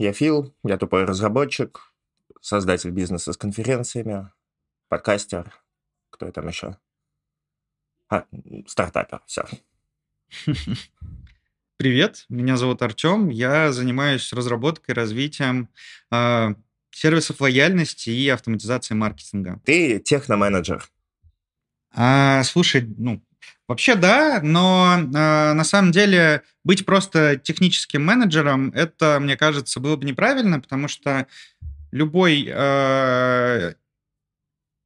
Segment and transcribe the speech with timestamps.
[0.00, 1.92] я Фил, я тупой разработчик,
[2.40, 4.30] создатель бизнеса с конференциями,
[4.88, 5.52] подкастер,
[6.08, 6.78] кто я там еще?
[8.08, 8.24] А,
[8.66, 9.44] стартапер, все.
[11.76, 15.68] Привет, меня зовут Артем, я занимаюсь разработкой, развитием
[16.10, 16.54] э,
[16.90, 19.60] сервисов лояльности и автоматизации маркетинга.
[19.66, 20.82] Ты техноменеджер.
[21.92, 23.22] А, слушай, ну,
[23.70, 25.06] вообще да, но э,
[25.52, 31.28] на самом деле быть просто техническим менеджером, это, мне кажется, было бы неправильно, потому что
[31.92, 33.74] любой э,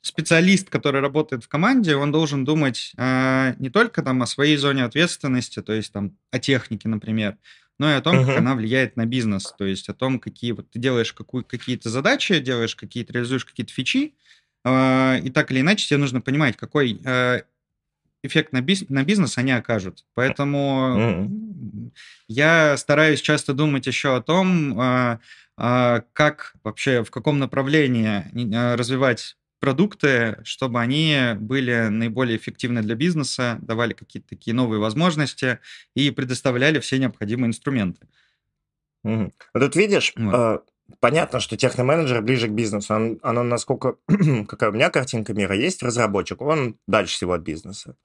[0.02, 4.84] специалист, который работает в команде, он должен думать э, не только там о своей зоне
[4.84, 7.38] ответственности, то есть там о технике, например,
[7.78, 8.26] но и о том, uh-huh.
[8.26, 11.88] как она влияет на бизнес, то есть о том, какие вот ты делаешь какую, какие-то
[11.88, 14.12] задачи, делаешь какие-то, реализуешь какие-то фичи,
[14.62, 17.44] э, и так или иначе тебе нужно понимать, какой э,
[18.24, 20.04] эффект на, биз, на бизнес они окажут.
[20.14, 20.58] Поэтому
[20.96, 21.90] uh-huh.
[22.28, 25.18] я стараюсь часто думать еще о том, э,
[25.58, 32.94] э, как вообще, в каком направлении э, развивать продукты, чтобы они были наиболее эффективны для
[32.94, 35.58] бизнеса, давали какие-то такие новые возможности
[35.94, 38.06] и предоставляли все необходимые инструменты.
[39.04, 39.32] Угу.
[39.54, 40.34] Тут видишь, вот.
[40.34, 40.58] э,
[41.00, 42.94] понятно, что техноменеджер ближе к бизнесу.
[42.94, 43.96] Он, оно насколько,
[44.48, 47.96] какая у меня картинка мира, есть разработчик, он дальше всего от бизнеса.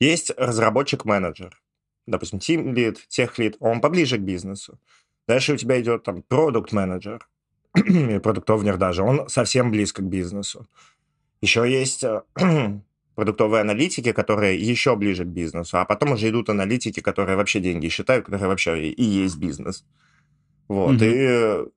[0.00, 1.60] Есть разработчик-менеджер,
[2.06, 4.78] допустим, team lead, тех lead, он поближе к бизнесу.
[5.26, 7.26] Дальше у тебя идет там продукт-менеджер,
[7.72, 10.66] продуктовнер даже, он совсем близко к бизнесу.
[11.40, 12.22] Еще есть э,
[13.14, 17.88] продуктовые аналитики, которые еще ближе к бизнесу, а потом уже идут аналитики, которые вообще деньги
[17.88, 19.84] считают, которые вообще и есть бизнес.
[20.68, 20.96] Вот.
[20.96, 21.64] Mm-hmm.
[21.64, 21.68] И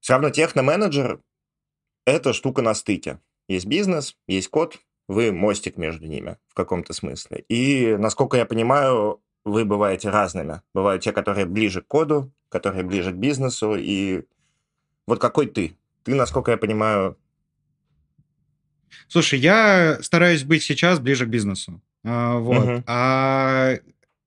[0.00, 1.20] все равно техноменеджер–
[2.06, 3.20] это штука на стыке.
[3.48, 4.78] Есть бизнес, есть код,
[5.08, 7.44] вы мостик между ними в каком-то смысле.
[7.48, 10.60] И, насколько я понимаю, вы бываете разными.
[10.74, 14.22] Бывают те, которые ближе к коду, которые ближе к бизнесу, и
[15.06, 15.76] вот какой ты?
[16.04, 17.18] Ты, насколько я понимаю...
[19.08, 21.80] Слушай, я стараюсь быть сейчас ближе к бизнесу.
[22.04, 22.64] А, вот.
[22.64, 22.84] Угу.
[22.86, 23.74] А,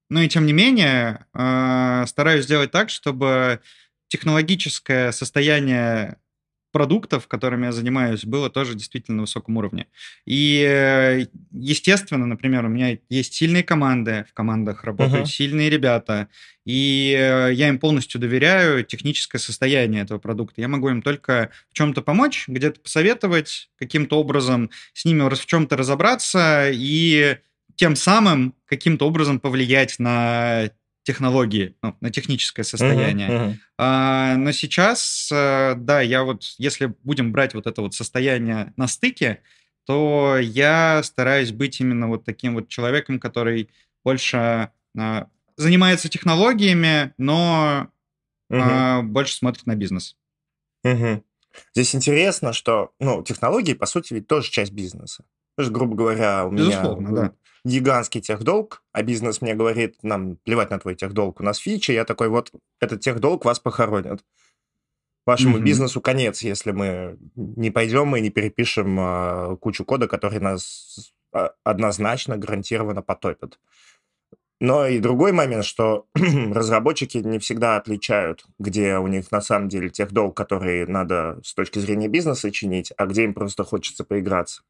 [0.09, 3.62] ну и тем не менее, а, стараюсь сделать так, чтобы
[4.08, 6.18] технологическое состояние
[6.75, 9.88] продуктов, которыми я занимаюсь, было тоже действительно на высоком уровне.
[10.25, 15.31] И, э, естественно, например, у меня есть сильные команды, в командах работают uh-huh.
[15.31, 16.28] сильные ребята,
[16.66, 20.59] и э, я им полностью доверяю техническое состояние этого продукта.
[20.59, 25.78] Я могу им только в чем-то помочь, где-то посоветовать, каким-то образом с ними в чем-то
[25.78, 27.38] разобраться и
[27.78, 30.72] тем самым каким-то образом повлиять на
[31.05, 33.29] технологии, ну, на техническое состояние.
[33.29, 33.55] Uh-huh, uh-huh.
[33.77, 38.88] А, но сейчас, э, да, я вот, если будем брать вот это вот состояние на
[38.88, 39.41] стыке,
[39.85, 43.69] то я стараюсь быть именно вот таким вот человеком, который
[44.03, 45.27] больше а,
[45.57, 47.87] занимается технологиями, но
[48.51, 48.59] uh-huh.
[48.59, 50.17] а, больше смотрит на бизнес.
[50.83, 51.22] Uh-huh.
[51.75, 55.23] Здесь интересно, что, ну, технологии, по сути, ведь тоже часть бизнеса.
[55.55, 57.33] То есть, грубо говоря, у Безусловно, меня да
[57.66, 62.06] гигантский техдолг, а бизнес мне говорит, нам плевать на твой техдолг, у нас фичи, я
[62.06, 64.24] такой, вот этот техдолг вас похоронит.
[65.26, 65.64] Вашему mm-hmm.
[65.64, 71.52] бизнесу конец, если мы не пойдем и не перепишем а, кучу кода, который нас а,
[71.64, 73.59] однозначно, гарантированно потопит.
[74.62, 79.90] Но и другой момент, что разработчики не всегда отличают, где у них на самом деле
[79.90, 84.62] тех долг, которые надо с точки зрения бизнеса чинить, а где им просто хочется поиграться.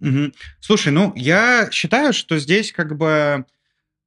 [0.00, 0.32] Угу.
[0.60, 3.44] Слушай, ну, я считаю, что здесь как бы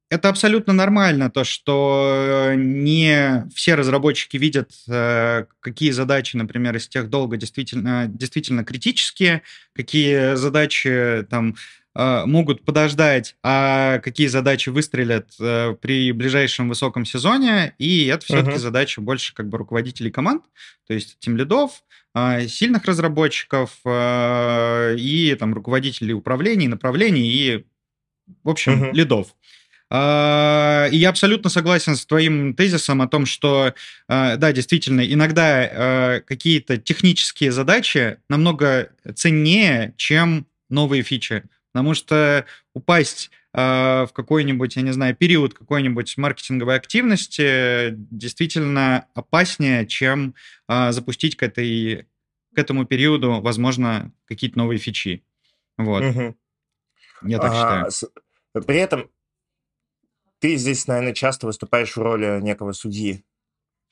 [0.08, 7.10] это абсолютно нормально, то, что не все разработчики видят, э, какие задачи, например, из тех
[7.10, 9.42] долго действительно, действительно критические,
[9.74, 11.54] какие задачи там э,
[11.96, 18.58] могут подождать, а какие задачи выстрелят э, при ближайшем высоком сезоне, и это все-таки uh-huh.
[18.58, 20.44] задача больше как бы руководителей команд,
[20.86, 21.82] то есть тем лидов,
[22.18, 27.66] а, сильных разработчиков а, и там руководителей управлений, направлений и,
[28.42, 28.92] в общем, uh-huh.
[28.94, 29.34] лидов.
[29.90, 33.74] А, и я абсолютно согласен с твоим тезисом о том, что,
[34.08, 41.44] да, действительно, иногда какие-то технические задачи намного ценнее, чем новые фичи.
[41.76, 50.34] Потому что упасть в какой-нибудь, я не знаю, период какой-нибудь маркетинговой активности действительно опаснее, чем
[50.66, 52.06] запустить к, этой,
[52.54, 55.22] к этому периоду, возможно, какие-то новые фичи.
[55.76, 56.02] Вот.
[56.02, 56.34] Угу.
[57.24, 58.12] Я так а, считаю.
[58.64, 59.10] При этом
[60.38, 63.16] ты здесь, наверное, часто выступаешь в роли некого судьи.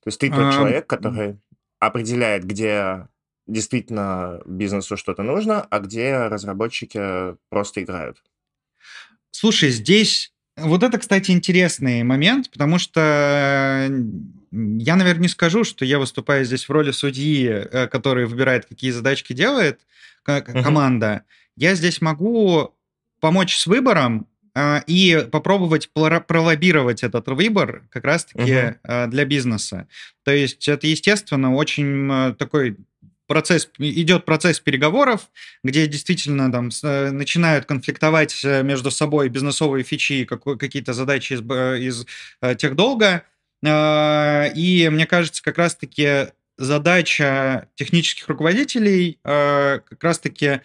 [0.02, 1.38] То есть ты тот а, человек, который
[1.80, 3.08] определяет, где
[3.46, 8.22] действительно бизнесу что-то нужно, а где разработчики просто играют.
[9.30, 13.88] Слушай, здесь вот это, кстати, интересный момент, потому что
[14.52, 18.92] я, наверное, не скажу, что я выступаю здесь в роли судьи, э, который выбирает, какие
[18.92, 19.80] задачки делает
[20.22, 21.06] команда.
[21.06, 21.22] Uh-huh.
[21.56, 22.72] Я здесь могу
[23.20, 29.08] помочь с выбором э, и попробовать пролоббировать этот выбор как раз-таки uh-huh.
[29.08, 29.88] для бизнеса.
[30.22, 32.76] То есть это, естественно, очень такой
[33.26, 35.30] процесс, идет процесс переговоров,
[35.62, 42.06] где действительно там э, начинают конфликтовать э, между собой бизнесовые фичи, какие-то задачи из, из
[42.40, 43.24] э, техдолга.
[43.66, 46.26] И мне кажется, как раз-таки
[46.58, 50.60] задача технических руководителей как раз-таки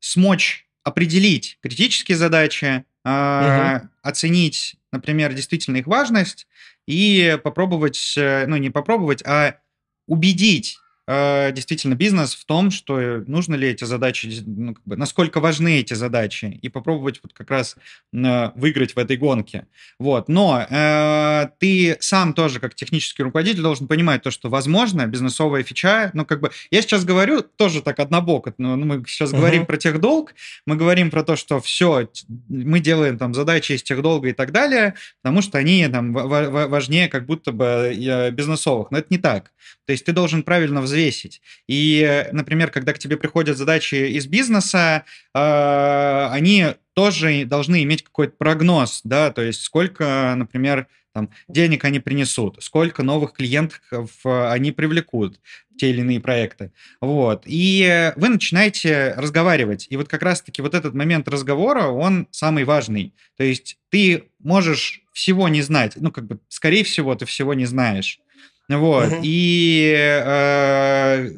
[0.00, 3.88] смочь определить критические задачи, угу.
[4.00, 6.46] оценить, например, действительно их важность
[6.86, 9.58] и попробовать, ну не попробовать, а
[10.06, 14.96] убедить э, действительно бизнес в том, что э, нужно ли эти задачи, ну, как бы,
[14.96, 17.76] насколько важны эти задачи, и попробовать вот как раз
[18.12, 19.66] э, выиграть в этой гонке.
[19.98, 20.28] Вот.
[20.28, 26.10] Но э, ты сам тоже, как технический руководитель, должен понимать то, что, возможно, бизнесовая фича,
[26.14, 29.36] ну, как бы, я сейчас говорю тоже так однобоко, но ну, мы сейчас uh-huh.
[29.36, 30.34] говорим про техдолг,
[30.66, 32.08] мы говорим про то, что все,
[32.48, 37.26] мы делаем там задачи из техдолга и так далее, потому что они там важнее как
[37.26, 39.52] будто бы э, бизнесовых, но это не так.
[39.86, 41.40] То есть ты должен правильно взвесить.
[41.68, 45.04] И, например, когда к тебе приходят задачи из бизнеса,
[45.34, 52.00] э, они тоже должны иметь какой-то прогноз, да, то есть сколько, например, там, денег они
[52.00, 53.80] принесут, сколько новых клиентов
[54.24, 55.38] они привлекут
[55.78, 56.72] те или иные проекты.
[57.00, 57.42] Вот.
[57.46, 59.86] И вы начинаете разговаривать.
[59.90, 63.14] И вот как раз-таки вот этот момент разговора, он самый важный.
[63.36, 67.66] То есть ты можешь всего не знать, ну, как бы, скорее всего, ты всего не
[67.66, 68.20] знаешь.
[68.68, 69.12] Вот.
[69.12, 69.20] Угу.
[69.22, 71.30] И э,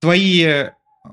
[0.00, 0.66] твои,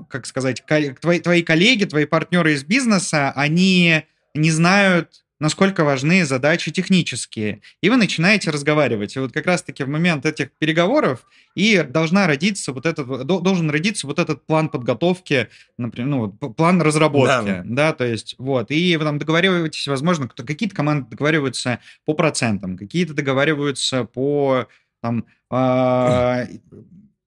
[0.10, 4.04] как сказать, твои, твои коллеги, твои партнеры из бизнеса, они
[4.34, 7.62] не знают насколько важны задачи технические.
[7.82, 9.16] И вы начинаете разговаривать.
[9.16, 14.08] И вот как раз-таки в момент этих переговоров и должна родиться вот этот, должен родиться
[14.08, 17.64] вот этот план подготовки, например, ну, план разработки, да.
[17.66, 18.72] да, то есть вот.
[18.72, 24.68] И вы там договариваетесь, возможно, какие-то команды договариваются по процентам, какие-то договариваются по
[25.02, 26.48] там, э,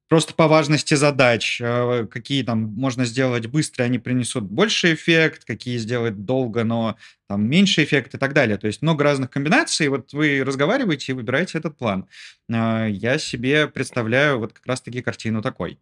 [0.09, 5.77] просто по важности задач, э, какие там можно сделать быстро, они принесут больше эффект, какие
[5.79, 6.97] сделать долго, но
[7.29, 8.57] там меньше эффект и так далее.
[8.57, 9.89] То есть много разных комбинаций.
[9.89, 12.07] Вот вы разговариваете и выбираете этот план.
[12.49, 15.79] Э, я себе представляю вот как раз-таки картину такой.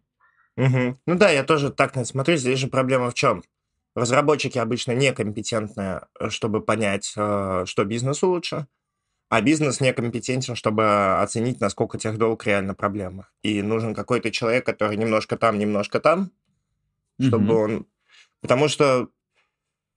[0.57, 0.99] Угу.
[1.05, 2.35] Ну да, я тоже так на смотрю.
[2.35, 3.43] Здесь же проблема в чем?
[3.95, 8.67] Разработчики обычно некомпетентны, э, чтобы понять, что бизнесу лучше
[9.29, 13.27] а бизнес некомпетентен, чтобы оценить, насколько техдолг реально проблема.
[13.43, 16.31] И нужен какой-то человек, который немножко там, немножко там,
[17.19, 17.63] чтобы mm-hmm.
[17.63, 17.87] он...
[18.41, 19.09] Потому что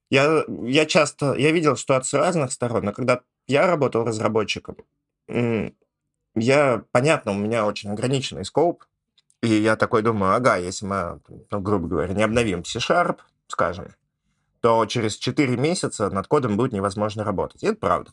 [0.09, 1.33] я, я часто...
[1.35, 4.77] Я видел ситуации разных сторон, но когда я работал разработчиком,
[5.27, 6.83] я...
[6.91, 8.83] Понятно, у меня очень ограниченный скоп,
[9.41, 13.95] и я такой думаю, ага, если мы, ну, грубо говоря, не обновим C-Sharp, скажем,
[14.59, 17.63] то через 4 месяца над кодом будет невозможно работать.
[17.63, 18.11] И это правда.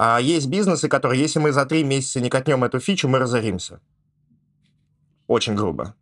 [0.00, 3.80] А есть бизнесы, которые, если мы за три месяца не катнем эту фичу, мы разоримся.
[5.26, 5.96] Очень грубо.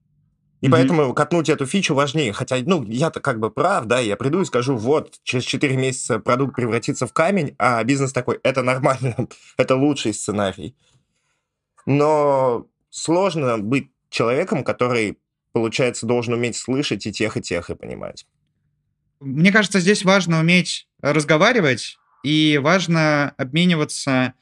[0.61, 0.71] И mm-hmm.
[0.71, 2.35] поэтому катнуть эту фичу важнее.
[2.35, 6.19] Хотя, ну, я-то как бы прав, да, я приду и скажу, вот, через 4 месяца
[6.19, 10.77] продукт превратится в камень, а бизнес такой, это нормально, это лучший сценарий.
[11.87, 15.19] Но сложно быть человеком, который,
[15.53, 18.27] получается, должен уметь слышать и тех, и тех, и понимать.
[19.21, 24.35] Мне кажется, здесь важно уметь разговаривать и важно обмениваться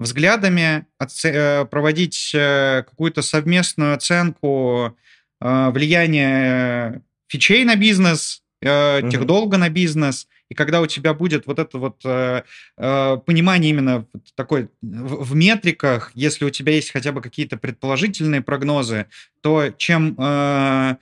[0.00, 0.86] взглядами,
[1.24, 4.96] э, проводить э, какую-то совместную оценку
[5.40, 9.10] э, влияния фичей на бизнес, mm-hmm.
[9.10, 12.42] техдолга на бизнес, и когда у тебя будет вот это вот э,
[12.76, 14.04] понимание именно
[14.34, 19.06] такой в, в метриках, если у тебя есть хотя бы какие-то предположительные прогнозы,
[19.42, 20.96] то чем э,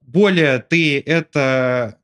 [0.00, 1.98] более ты это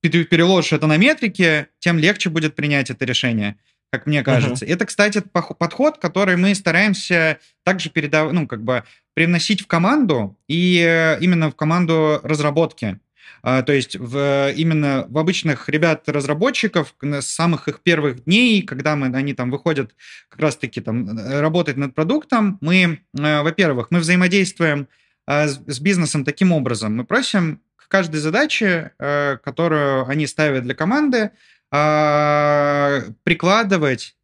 [0.00, 3.56] переложишь это на метрики, тем легче будет принять это решение,
[3.92, 4.64] как мне кажется.
[4.64, 4.72] Uh-huh.
[4.72, 10.82] Это, кстати, подход, который мы стараемся также передавать, ну, как бы привносить в команду и
[10.86, 12.98] э, именно в команду разработки.
[13.42, 19.06] Uh, то есть в, именно в обычных ребят-разработчиков с самых их первых дней, когда мы,
[19.16, 19.94] они там выходят
[20.28, 24.88] как раз-таки там э, работать над продуктом, мы, uh, во-первых, мы взаимодействуем
[25.26, 26.96] с, с бизнесом таким образом.
[26.96, 31.32] Мы просим каждой задаче, э, которую они ставят для команды,
[31.72, 34.16] а, прикладывать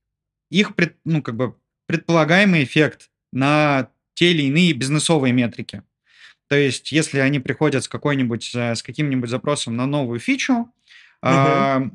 [0.50, 1.56] их пред, ну, как бы
[1.86, 5.82] предполагаемый эффект на те или иные бизнесовые метрики.
[6.48, 10.72] То есть, если они приходят с какой-нибудь, с каким-нибудь запросом на новую фичу,
[11.24, 11.90] uh-huh.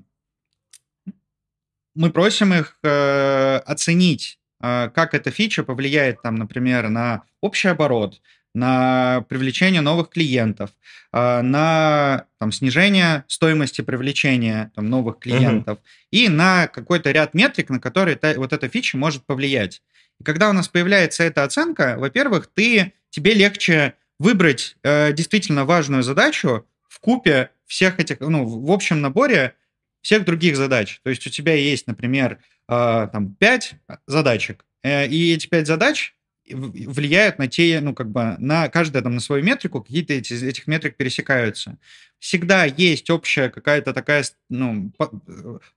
[1.96, 8.22] мы просим их э, оценить, э, как эта фича повлияет, там, например, на общий оборот,
[8.54, 10.72] на привлечение новых клиентов,
[11.14, 16.08] э, на там, снижение стоимости привлечения там, новых клиентов uh-huh.
[16.12, 19.82] и на какой-то ряд метрик, на которые та, вот эта фича может повлиять.
[20.20, 26.04] И когда у нас появляется эта оценка, во-первых, ты, тебе легче выбрать э, действительно важную
[26.04, 29.56] задачу в купе всех этих, ну, в общем наборе
[30.02, 31.00] всех других задач.
[31.04, 33.74] То есть у тебя есть, например, э, там, пять
[34.06, 36.16] задачек, э, и эти пять задач
[36.54, 40.68] влияют на те, ну, как бы, на каждая там на свою метрику, какие-то эти, этих
[40.68, 41.78] метрик пересекаются.
[42.20, 45.12] Всегда есть общая какая-то такая, ну, по,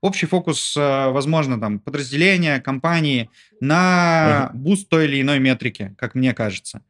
[0.03, 4.57] общий фокус, э, возможно, там, подразделения, компании на угу.
[4.57, 6.83] boost той или иной метрики, как мне кажется.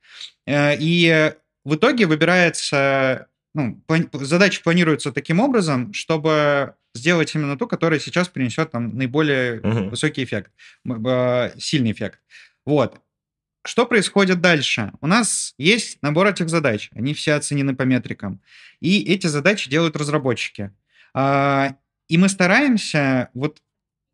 [0.46, 1.32] Э, и
[1.64, 8.28] в итоге выбирается, ну, плани- задачи планируются таким образом, чтобы сделать именно ту, которая сейчас
[8.28, 9.90] принесет там наиболее uh-huh.
[9.90, 10.50] высокий эффект,
[11.58, 12.18] сильный эффект.
[12.66, 13.00] Вот.
[13.66, 14.92] Что происходит дальше?
[15.00, 18.40] У нас есть набор этих задач, они все оценены по метрикам,
[18.80, 20.71] и эти задачи делают разработчики.
[21.14, 21.76] А,
[22.09, 23.62] и мы стараемся вот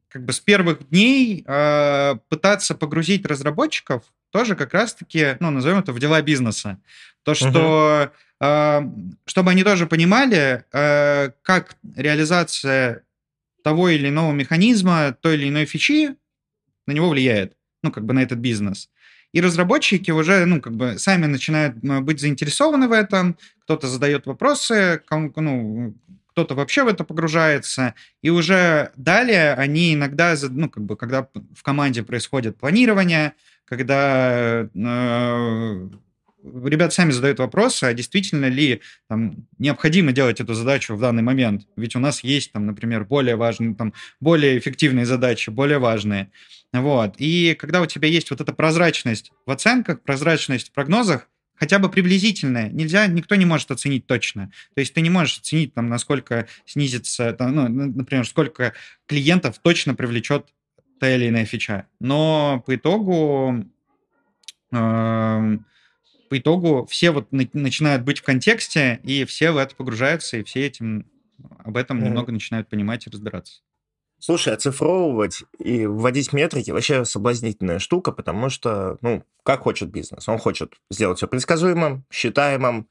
[0.09, 5.93] как бы с первых дней а, пытаться погрузить разработчиков тоже как раз-таки, ну, назовем это
[5.93, 6.79] в дела бизнеса.
[7.25, 9.17] То, что uh-huh.
[9.27, 13.03] чтобы они тоже понимали, как реализация
[13.65, 16.15] того или иного механизма, той или иной фичи
[16.87, 18.89] на него влияет, ну, как бы на этот бизнес.
[19.33, 25.03] И разработчики уже, ну, как бы сами начинают быть заинтересованы в этом, кто-то задает вопросы,
[25.37, 25.95] ну,
[26.31, 31.63] кто-то вообще в это погружается, и уже далее они иногда, ну, как бы, когда в
[31.63, 33.35] команде происходит планирование,
[33.65, 35.89] когда э,
[36.43, 41.67] ребята сами задают вопросы, а действительно ли там, необходимо делать эту задачу в данный момент.
[41.77, 46.31] Ведь у нас есть, там, например, более важные, там, более эффективные задачи, более важные.
[46.73, 47.15] Вот.
[47.19, 51.91] И когда у тебя есть вот эта прозрачность в оценках, прозрачность в прогнозах, хотя бы
[51.91, 54.51] приблизительная, нельзя, никто не может оценить точно.
[54.75, 58.73] То есть ты не можешь оценить, там, насколько снизится, там, ну, например, сколько
[59.07, 60.47] клиентов точно привлечет
[61.01, 61.87] та или иная фича.
[61.99, 63.65] Но по итогу
[64.73, 65.59] э,
[66.31, 70.45] по итогу все вот на- начинают быть в контексте, и все в это погружаются, и
[70.45, 71.05] все этим
[71.59, 72.05] об этом mm-hmm.
[72.05, 73.61] немного начинают понимать и разбираться.
[74.21, 80.29] Слушай, оцифровывать и вводить метрики вообще соблазнительная штука, потому что, ну, как хочет бизнес?
[80.29, 82.89] Он хочет сделать все предсказуемым, считаемым,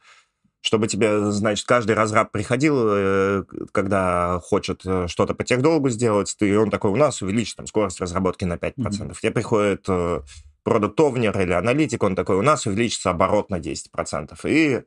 [0.62, 6.54] чтобы тебе, значит, каждый разраб приходил, э, когда хочет э, что-то по техдолгу сделать, и
[6.56, 8.74] он такой, у нас увеличит там скорость разработки на 5%.
[8.76, 9.16] Mm-hmm.
[9.22, 10.22] Тебе приходит э,
[10.70, 14.38] продукт-овнер или аналитик, он такой, у нас увеличится оборот на 10%.
[14.48, 14.84] И,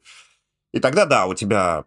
[0.73, 1.85] и тогда, да, у тебя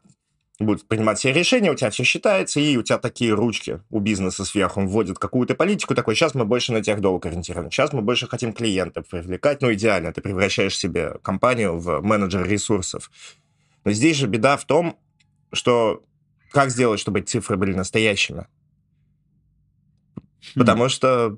[0.60, 4.44] будет принимать все решения, у тебя все считается, и у тебя такие ручки у бизнеса
[4.44, 4.82] сверху.
[4.82, 8.28] Он вводит какую-то политику, такой, сейчас мы больше на тех долг ориентированы, сейчас мы больше
[8.28, 9.62] хотим клиентов привлекать.
[9.62, 13.10] Ну, идеально, ты превращаешь себе компанию в менеджер ресурсов.
[13.86, 14.98] Но здесь же беда в том,
[15.54, 16.04] что
[16.52, 18.48] как сделать, чтобы эти цифры были настоящими?
[20.56, 20.60] Хм.
[20.60, 21.38] Потому что...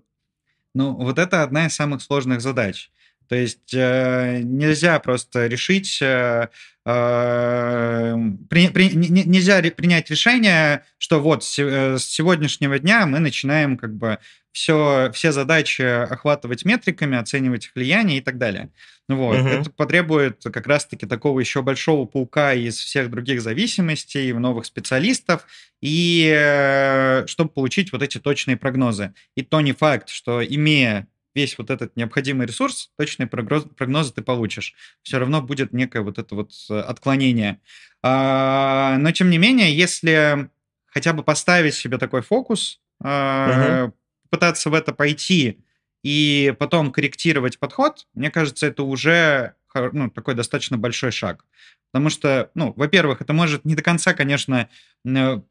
[0.76, 2.92] Ну, вот это одна из самых сложных задач.
[3.28, 6.48] То есть э, нельзя просто решить э,
[6.90, 13.94] Эм, при, при, нельзя принять решение, что вот э, с сегодняшнего дня мы начинаем как
[13.94, 14.20] бы
[14.54, 18.70] все, все задачи охватывать метриками, оценивать их влияние и так далее.
[19.10, 19.36] Вот.
[19.36, 19.60] Uh-huh.
[19.60, 25.46] Это потребует как раз-таки такого еще большого паука из всех других зависимостей, новых специалистов,
[25.82, 29.14] и э, чтобы получить вот эти точные прогнозы.
[29.36, 31.06] И то не факт, что имея
[31.38, 34.74] весь вот этот необходимый ресурс, точные прогноз, прогнозы ты получишь.
[35.04, 37.62] Все равно будет некое вот это вот э, отклонение.
[38.02, 40.50] А, но тем не менее, если
[40.88, 43.92] хотя бы поставить себе такой фокус, uh-huh.
[44.32, 45.60] пытаться в это пойти
[46.02, 51.46] и потом корректировать подход, мне кажется, это уже ну, такой достаточно большой шаг.
[51.92, 54.70] Потому что, ну, во-первых, это может не до конца, конечно,
[55.06, 55.42] э,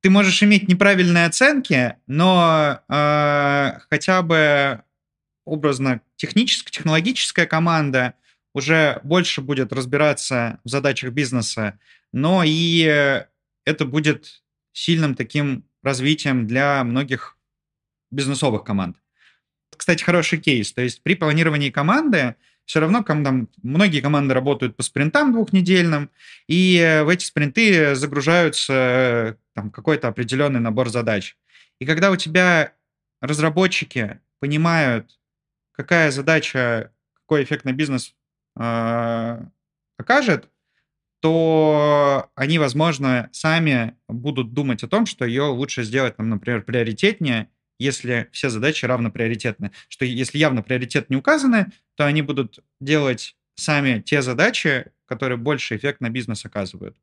[0.00, 4.82] ты можешь иметь неправильные оценки, но э, хотя бы
[5.48, 8.14] образно техническая, технологическая команда
[8.54, 11.78] уже больше будет разбираться в задачах бизнеса,
[12.12, 13.24] но и
[13.64, 17.36] это будет сильным таким развитием для многих
[18.10, 18.96] бизнесовых команд.
[19.76, 20.72] Кстати, хороший кейс.
[20.72, 26.10] То есть при планировании команды все равно там, многие команды работают по спринтам двухнедельным,
[26.48, 31.36] и в эти спринты загружаются там, какой-то определенный набор задач.
[31.80, 32.72] И когда у тебя
[33.20, 35.18] разработчики понимают,
[35.78, 38.14] какая задача, какой эффект на бизнес
[38.60, 39.40] э,
[39.96, 40.50] окажет,
[41.20, 47.48] то они, возможно, сами будут думать о том, что ее лучше сделать, там, например, приоритетнее
[47.78, 49.70] если все задачи равно приоритетны.
[49.88, 55.76] Что если явно приоритет не указаны, то они будут делать сами те задачи, которые больше
[55.76, 56.96] эффект на бизнес оказывают.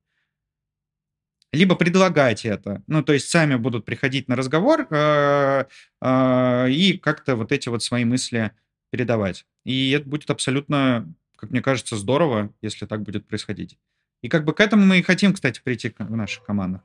[1.52, 2.84] Либо предлагать это.
[2.88, 5.66] Ну, то есть сами будут приходить на разговор э,
[6.02, 8.52] э, и как-то вот эти вот свои мысли
[8.90, 9.46] передавать.
[9.64, 13.78] И это будет абсолютно, как мне кажется, здорово, если так будет происходить.
[14.22, 16.82] И как бы к этому мы и хотим, кстати, прийти в наших командах.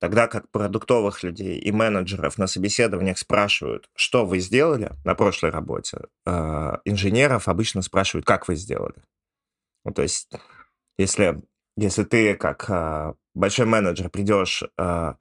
[0.00, 5.98] Тогда как продуктовых людей и менеджеров на собеседованиях спрашивают, что вы сделали на прошлой работе,
[6.24, 9.02] э, инженеров обычно спрашивают, как вы сделали.
[9.84, 10.32] Ну, то есть,
[10.96, 11.42] если,
[11.76, 15.14] если ты как э, большой менеджер придешь э,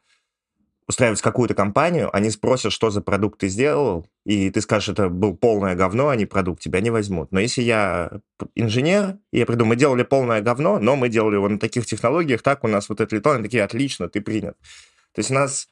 [0.89, 5.38] устраивать какую-то компанию, они спросят, что за продукт ты сделал, и ты скажешь, это был
[5.38, 7.31] полное говно, а не продукт, тебя не возьмут.
[7.31, 8.10] Но если я
[8.55, 12.41] инженер, и я приду, мы делали полное говно, но мы делали его на таких технологиях,
[12.41, 14.58] так у нас вот это лето, они такие, отлично, ты принят.
[15.13, 15.67] То есть у нас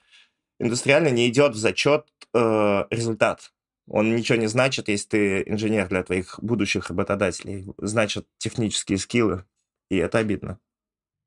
[0.60, 2.06] индустриально не идет в зачет
[2.36, 3.52] э, результат.
[3.90, 7.66] Он ничего не значит, если ты инженер для твоих будущих работодателей.
[7.80, 9.46] Значит, технические скиллы,
[9.90, 10.60] и это обидно.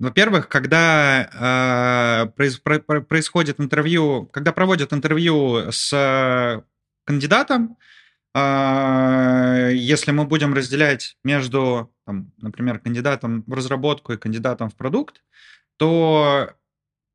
[0.00, 6.64] Во-первых, когда э, произ, про, происходит интервью, когда проводят интервью с
[7.04, 7.76] кандидатом,
[8.34, 15.22] э, если мы будем разделять между, там, например, кандидатом в разработку и кандидатом в продукт,
[15.76, 16.50] то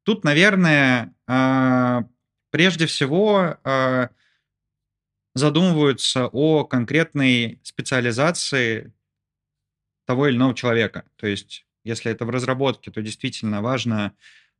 [0.03, 2.03] тут, наверное, э,
[2.51, 4.09] прежде всего э,
[5.33, 8.93] задумываются о конкретной специализации
[10.05, 11.05] того или иного человека.
[11.15, 14.13] То есть если это в разработке, то действительно важно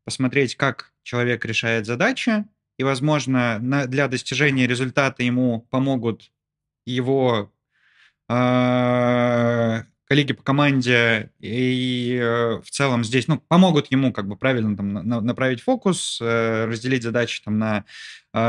[0.06, 2.46] посмотреть, как человек решает задачи,
[2.78, 6.32] и, возможно, на, для достижения результата ему помогут
[6.86, 7.52] его
[8.30, 14.78] э, коллеги по команде и э, в целом здесь, ну, помогут ему как бы правильно
[14.78, 17.86] там на, направить фокус, э, разделить задачи там на
[18.34, 18.40] э,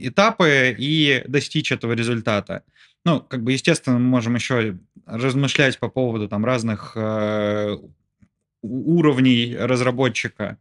[0.00, 2.64] этапы и достичь этого результата.
[3.04, 7.76] Ну, как бы, естественно, мы можем еще размышлять по поводу там разных э,
[8.62, 10.58] уровней разработчика.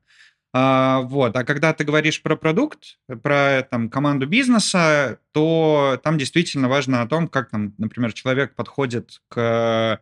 [0.54, 1.36] А, вот.
[1.36, 7.08] А когда ты говоришь про продукт, про там, команду бизнеса, то там действительно важно о
[7.08, 10.02] том, как, там, например, человек подходит к,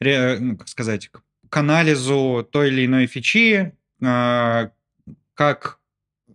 [0.00, 1.10] ну, как сказать,
[1.48, 4.70] к анализу той или иной фичи, а,
[5.34, 5.78] как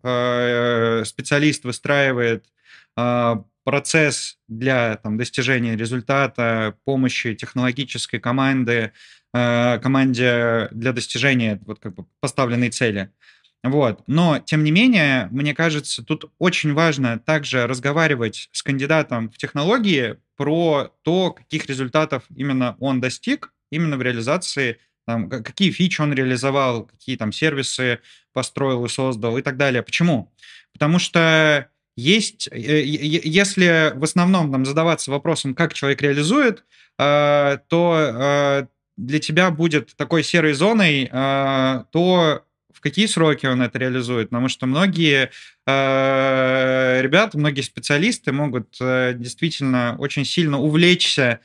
[0.04, 2.46] э, специалист выстраивает
[2.96, 8.94] а, процесс для там, достижения результата, помощи технологической команды,
[9.32, 13.12] э, команде для достижения вот, как бы поставленной цели.
[13.64, 14.02] Вот.
[14.08, 20.16] Но, тем не менее, мне кажется, тут очень важно также разговаривать с кандидатом в технологии
[20.36, 26.86] про то, каких результатов именно он достиг, именно в реализации, там, какие фичи он реализовал,
[26.88, 28.00] какие там сервисы
[28.34, 29.84] построил и создал и так далее.
[29.84, 30.34] Почему?
[30.74, 36.64] Потому что есть, э, если в основном там, задаваться вопросом, как человек реализует,
[36.98, 43.80] э, то э, для тебя будет такой серой зоной, то в какие сроки он это
[43.80, 45.32] реализует, потому что многие
[45.66, 51.40] ребята, многие специалисты могут действительно очень сильно увлечься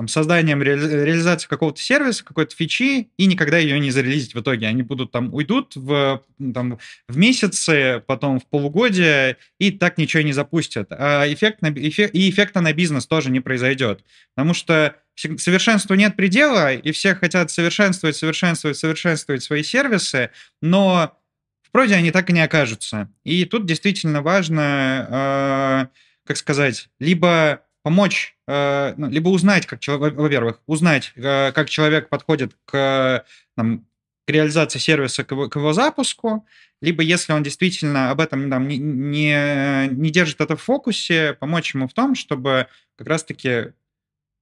[0.00, 4.66] там, созданием, ре, реализацией какого-то сервиса, какой-то фичи, и никогда ее не зарелизить в итоге.
[4.66, 10.32] Они будут там, уйдут в, там, в месяцы, потом в полугодие, и так ничего не
[10.32, 10.86] запустят.
[10.90, 14.02] А эффект на, эффект, и эффекта на бизнес тоже не произойдет.
[14.34, 20.30] Потому что совершенству нет предела, и все хотят совершенствовать, совершенствовать, совершенствовать свои сервисы,
[20.62, 21.14] но
[21.60, 23.10] в проде они так и не окажутся.
[23.24, 30.14] И тут действительно важно, э, как сказать, либо помочь, э, ну, либо узнать, как человек,
[30.16, 33.24] во-первых, узнать, э, как человек подходит к,
[33.56, 33.86] там,
[34.26, 36.46] к реализации сервиса, к его, к его запуску,
[36.80, 41.74] либо если он действительно об этом там, не, не, не держит это в фокусе, помочь
[41.74, 42.66] ему в том, чтобы
[42.96, 43.72] как раз-таки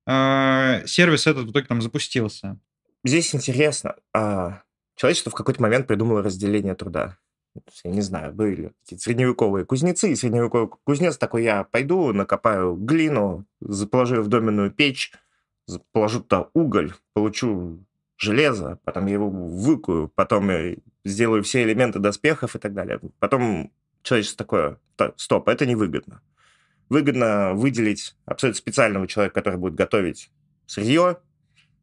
[0.06, 2.58] э, сервис этот в итоге там запустился.
[3.04, 3.96] Здесь интересно.
[4.12, 4.62] А,
[4.96, 7.16] человечество в какой-то момент придумало разделение труда
[7.84, 13.44] я не знаю, были средневековые кузнецы, и средневековый кузнец такой, я пойду, накопаю глину,
[13.90, 15.12] положу в доменную печь,
[15.92, 17.84] положу туда уголь, получу
[18.16, 23.00] железо, потом я его выкую, потом я сделаю все элементы доспехов и так далее.
[23.18, 24.78] Потом человечество такое,
[25.16, 26.20] стоп, это невыгодно.
[26.88, 30.30] Выгодно выделить абсолютно специального человека, который будет готовить
[30.66, 31.18] сырье,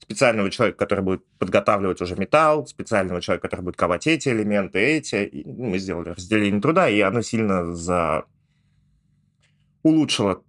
[0.05, 5.25] специального человека, который будет подготавливать уже металл, специального человека, который будет ковать эти элементы, эти.
[5.25, 8.25] И мы сделали разделение труда, и оно сильно за...
[9.81, 10.43] улучшило,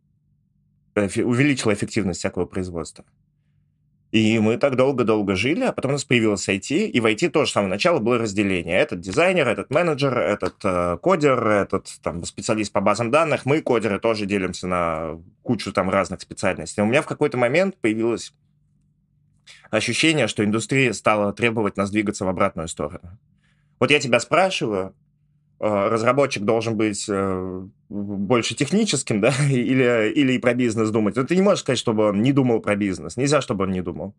[0.94, 3.04] увеличило эффективность всякого производства.
[4.12, 7.50] И мы так долго-долго жили, а потом у нас появилось IT, и в IT тоже
[7.50, 8.78] с самого начала было разделение.
[8.78, 13.46] Этот дизайнер, этот менеджер, этот э, кодер, этот там, специалист по базам данных.
[13.46, 16.82] Мы, кодеры, тоже делимся на кучу там разных специальностей.
[16.82, 18.32] У меня в какой-то момент появилось
[19.70, 23.18] ощущение, что индустрия стала требовать нас двигаться в обратную сторону.
[23.78, 24.94] Вот я тебя спрашиваю,
[25.60, 31.16] э, разработчик должен быть э, больше техническим, да, или, или и про бизнес думать.
[31.16, 33.16] Но ты не можешь сказать, чтобы он не думал про бизнес.
[33.16, 34.14] Нельзя, чтобы он не думал.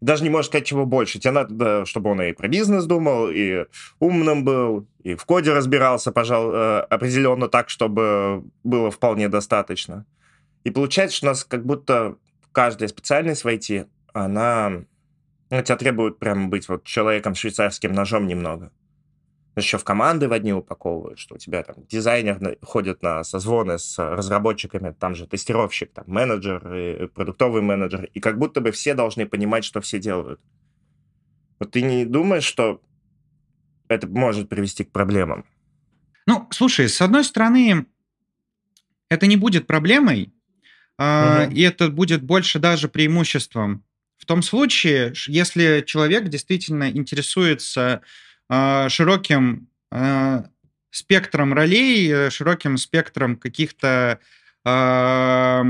[0.00, 1.18] Даже не можешь сказать, чего больше.
[1.18, 3.64] Тебе надо, чтобы он и про бизнес думал, и
[3.98, 10.06] умным был, и в коде разбирался, пожалуй, э, определенно так, чтобы было вполне достаточно.
[10.64, 12.16] И получается, что у нас как будто
[12.52, 13.88] каждая специальность в IT,
[14.24, 14.84] она...
[15.50, 18.70] Ну, тебя требует прям быть вот человеком швейцарским ножом немного
[19.58, 23.98] еще в команды в одни упаковывают, что у тебя там дизайнер ходит на созвоны с
[23.98, 29.26] разработчиками, там же тестировщик, там менеджер, и продуктовый менеджер, и как будто бы все должны
[29.26, 30.40] понимать, что все делают.
[31.58, 32.80] Вот ты не думаешь, что
[33.88, 35.44] это может привести к проблемам?
[36.26, 37.86] Ну, слушай, с одной стороны,
[39.08, 40.32] это не будет проблемой,
[40.98, 41.50] угу.
[41.50, 43.84] и это будет больше даже преимуществом.
[44.18, 48.02] В том случае, если человек действительно интересуется
[48.48, 50.46] а, широким а,
[50.90, 54.18] спектром ролей, э, широким спектром каких-то
[54.64, 55.62] а,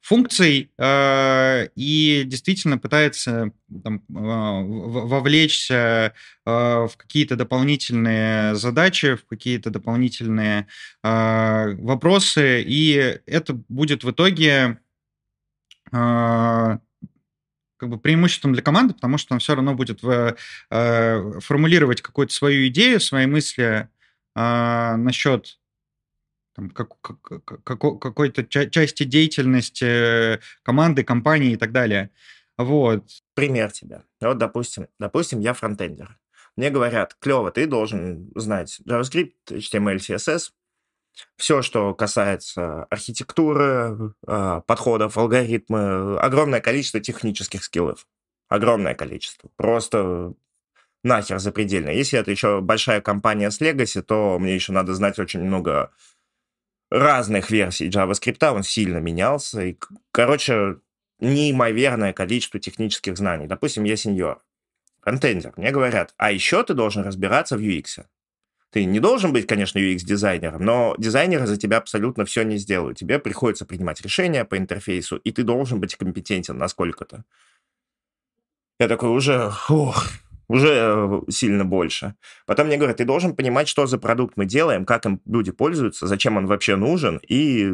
[0.00, 3.52] функций и действительно пытается
[3.84, 6.14] там, вовлечься
[6.46, 10.66] в какие-то дополнительные задачи, в какие-то дополнительные
[11.02, 14.78] вопросы, и это будет в итоге
[17.78, 20.36] как бы преимуществом для команды, потому что он все равно будет в,
[20.70, 23.88] э, формулировать какую-то свою идею, свои мысли
[24.36, 25.58] э, насчет
[26.54, 32.10] там, как, как, как, какой-то ча- части деятельности команды, компании и так далее.
[32.56, 33.04] Вот.
[33.34, 34.02] Пример тебе.
[34.20, 36.18] Вот, допустим, допустим, я фронтендер.
[36.56, 40.50] Мне говорят, клево, ты должен знать JavaScript, HTML, CSS,
[41.36, 48.06] все, что касается архитектуры, а, подходов, алгоритмы, огромное количество технических скиллов.
[48.48, 49.50] Огромное количество.
[49.56, 50.32] Просто
[51.04, 51.90] нахер запредельно.
[51.90, 55.90] Если это еще большая компания с Legacy, то мне еще надо знать очень много
[56.90, 59.62] разных версий JavaScript, он сильно менялся.
[59.62, 59.78] И,
[60.10, 60.78] короче,
[61.20, 63.46] неимоверное количество технических знаний.
[63.46, 64.42] Допустим, я сеньор,
[65.00, 65.52] контендер.
[65.56, 68.04] Мне говорят, а еще ты должен разбираться в UX.
[68.70, 72.98] Ты не должен быть, конечно, UX-дизайнером, но дизайнеры за тебя абсолютно все не сделают.
[72.98, 77.24] Тебе приходится принимать решения по интерфейсу, и ты должен быть компетентен насколько-то.
[78.78, 80.04] Я такой уже, ух,
[80.48, 82.14] уже э, сильно больше.
[82.46, 86.06] Потом мне говорят, ты должен понимать, что за продукт мы делаем, как им люди пользуются,
[86.06, 87.72] зачем он вообще нужен, и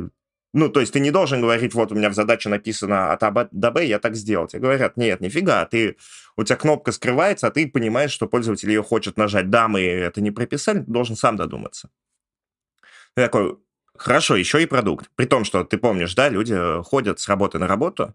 [0.54, 3.48] ну, то есть ты не должен говорить, вот у меня в задаче написано от А
[3.50, 4.46] до Б, я так сделал.
[4.46, 5.96] Тебе говорят, нет, нифига, ты,
[6.36, 9.50] у тебя кнопка скрывается, а ты понимаешь, что пользователь ее хочет нажать.
[9.50, 11.90] Да, мы это не прописали, ты должен сам додуматься.
[13.16, 13.56] Ты такой,
[13.96, 15.10] хорошо, еще и продукт.
[15.16, 18.14] При том, что ты помнишь, да, люди ходят с работы на работу,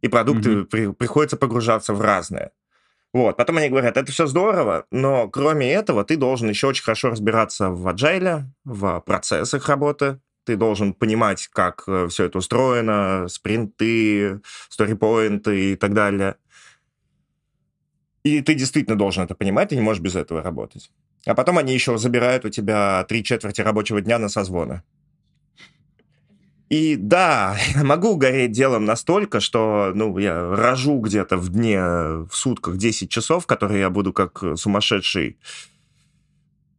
[0.00, 0.64] и продукты mm-hmm.
[0.64, 2.52] при, приходится погружаться в разные.
[3.12, 7.10] Вот, потом они говорят, это все здорово, но кроме этого ты должен еще очень хорошо
[7.10, 14.40] разбираться в agile, в процессах работы, ты должен понимать, как э, все это устроено, спринты,
[14.70, 16.36] сторипоинты и так далее.
[18.22, 20.90] И ты действительно должен это понимать, ты не можешь без этого работать.
[21.26, 24.82] А потом они еще забирают у тебя три четверти рабочего дня на созвоны.
[26.70, 32.30] И да, я могу гореть делом настолько, что ну, я рожу где-то в дне, в
[32.32, 35.36] сутках 10 часов, которые я буду как сумасшедший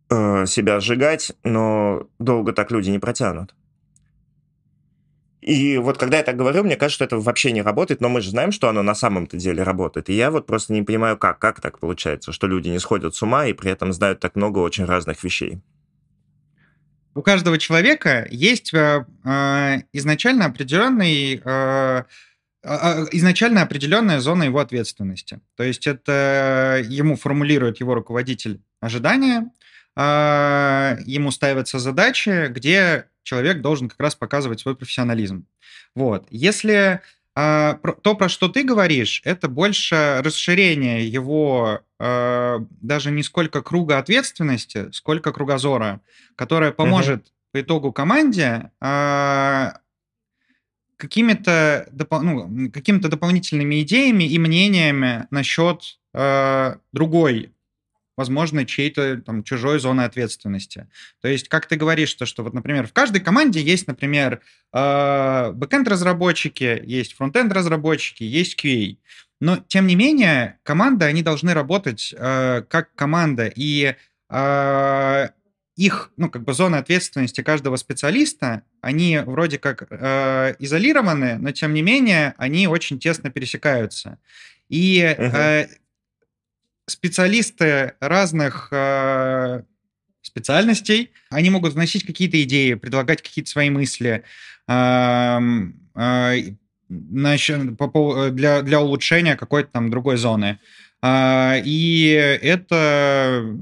[0.09, 3.53] э, себя сжигать, но долго так люди не протянут.
[5.41, 8.21] И вот когда я так говорю, мне кажется, что это вообще не работает, но мы
[8.21, 10.09] же знаем, что оно на самом-то деле работает.
[10.09, 13.21] И я вот просто не понимаю, как, как так получается, что люди не сходят с
[13.21, 15.61] ума и при этом знают так много очень разных вещей.
[17.15, 22.03] У каждого человека есть э, э изначально определенный э,
[22.61, 25.39] а, изначально определенная зона его ответственности.
[25.55, 29.58] То есть это ему формулирует его руководитель ожидания, э,
[29.99, 35.45] ему ставятся задачи, где человек должен как раз показывать свой профессионализм.
[35.95, 36.25] Вот.
[36.31, 37.01] Если
[37.35, 43.97] э, то, про что ты говоришь, это больше расширение его э, даже не сколько круга
[43.97, 46.01] ответственности, сколько кругозора,
[46.35, 47.51] которое поможет uh-huh.
[47.51, 48.71] по итогу команде
[50.97, 57.53] какими-то допол- ну, какими-то дополнительными идеями и мнениями насчет э, другой
[58.19, 60.89] возможно, чьей-то там чужой зоны ответственности.
[61.21, 64.41] То есть, как ты говоришь, то, что вот, например, в каждой команде есть, например,
[64.73, 68.97] э, бэкенд-разработчики, есть фронтенд-разработчики, есть QA.
[69.39, 73.95] Но, тем не менее, команды, они должны работать э, как команда, и
[74.29, 75.27] э,
[75.77, 81.73] их, ну, как бы зоны ответственности каждого специалиста, они вроде как э, изолированы, но, тем
[81.73, 84.17] не менее, они очень тесно пересекаются.
[84.67, 85.67] И э,
[86.89, 89.63] специалисты разных э,
[90.21, 94.23] специальностей, они могут вносить какие-то идеи, предлагать какие-то свои мысли,
[94.67, 95.39] э,
[95.95, 96.41] э,
[98.31, 100.59] для, для улучшения какой-то там другой зоны.
[101.01, 102.09] А, и
[102.41, 103.57] это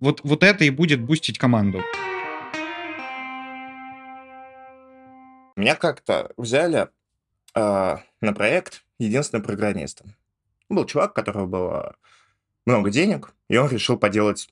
[0.00, 1.82] вот, вот это и будет бустить команду.
[5.56, 6.88] Меня как-то взяли
[7.54, 10.14] э, на проект единственным программистом.
[10.68, 11.96] Был чувак, которого было
[12.68, 14.48] много денег, и он решил поделать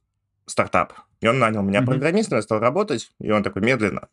[0.47, 0.95] стартап.
[1.21, 1.87] И он нанял меня mm-hmm.
[1.87, 4.09] программистом, я стал работать, и он такой, медленно,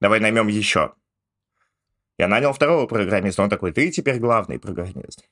[0.00, 0.94] давай наймем еще.
[2.18, 5.24] Я нанял второго программиста, он такой, ты теперь главный программист.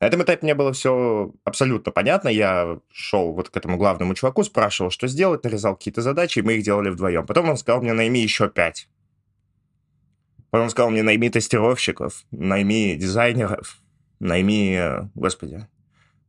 [0.00, 2.28] На этом этапе мне было все абсолютно понятно.
[2.28, 6.54] Я шел вот к этому главному чуваку, спрашивал, что сделать, нарезал какие-то задачи, и мы
[6.54, 7.24] их делали вдвоем.
[7.24, 8.88] Потом он сказал мне, найми еще пять.
[10.50, 13.78] Потом сказал мне, найми тестировщиков, найми дизайнеров,
[14.18, 14.78] найми,
[15.14, 15.68] господи.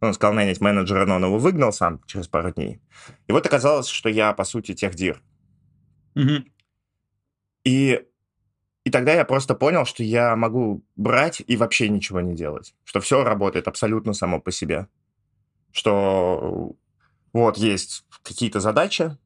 [0.04, 2.82] Он сказал нанять менеджера, но он его выгнал сам через пару дней.
[3.28, 5.22] И вот оказалось, что я, по сути, техдир.
[6.16, 6.44] Угу.
[7.64, 8.02] И
[8.86, 12.76] и тогда я просто понял, что я могу брать и вообще ничего не делать.
[12.84, 14.88] Что все работает абсолютно само по себе.
[15.72, 16.76] Что
[17.32, 19.18] вот есть какие-то задачи,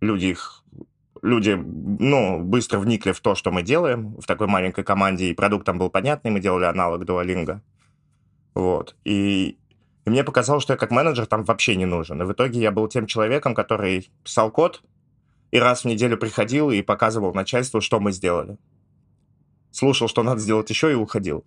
[0.00, 0.64] люди их
[1.22, 5.66] люди, ну, быстро вникли в то, что мы делаем в такой маленькой команде, и продукт
[5.66, 7.60] там был понятный, мы делали аналог Duolingo.
[8.54, 8.96] Вот.
[9.04, 9.58] И,
[10.04, 12.20] и мне показалось, что я как менеджер там вообще не нужен.
[12.20, 14.82] И в итоге я был тем человеком, который писал код,
[15.50, 18.56] и раз в неделю приходил и показывал начальству, что мы сделали.
[19.70, 21.44] Слушал, что надо сделать еще, и уходил.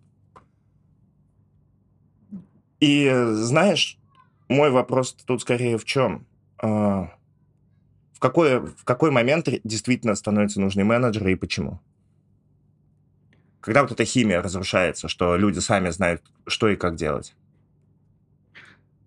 [2.79, 3.97] И знаешь,
[4.49, 6.25] мой вопрос тут скорее в чем?
[6.57, 7.13] А,
[8.13, 11.79] в какой, в какой момент действительно становятся нужны менеджеры и почему?
[13.63, 17.33] Когда вот эта химия разрушается, что люди сами знают, что и как делать.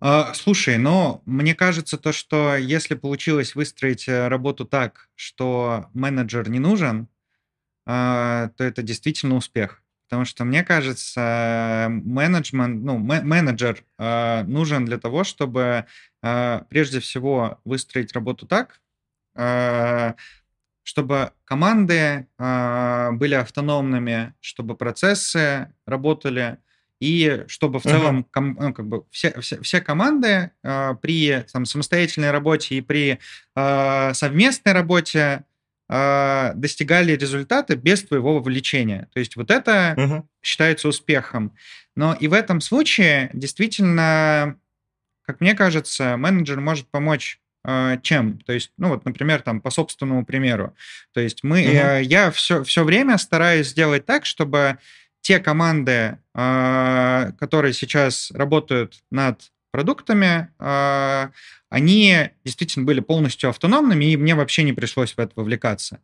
[0.01, 6.49] А, слушай, но мне кажется то, что если получилось выстроить э, работу так, что менеджер
[6.49, 7.09] не нужен,
[7.85, 9.83] а, то это действительно успех.
[10.09, 15.85] Потому что мне кажется, менеджмент, ну, менеджер а, нужен для того, чтобы
[16.23, 18.81] прежде всего выстроить работу так,
[20.87, 26.59] чтобы команды были автономными, чтобы процессы работали
[27.01, 28.27] и чтобы в целом uh-huh.
[28.33, 33.19] ком, ну, как бы все, все, все команды э, при там, самостоятельной работе и при
[33.55, 35.45] э, совместной работе
[35.91, 39.09] э, достигали результаты без твоего вовлечения.
[39.13, 40.23] То есть вот это uh-huh.
[40.41, 41.55] считается успехом.
[41.97, 44.59] Но и в этом случае действительно,
[45.23, 47.41] как мне кажется, менеджер может помочь
[48.03, 48.39] чем?
[48.41, 50.75] То есть, ну вот, например, там по собственному примеру.
[51.13, 52.03] То есть мы, uh-huh.
[52.03, 54.79] я все, все время стараюсь сделать так, чтобы
[55.21, 61.31] те команды, а, которые сейчас работают над продуктами, а,
[61.69, 66.01] они действительно были полностью автономными, и мне вообще не пришлось в это вовлекаться.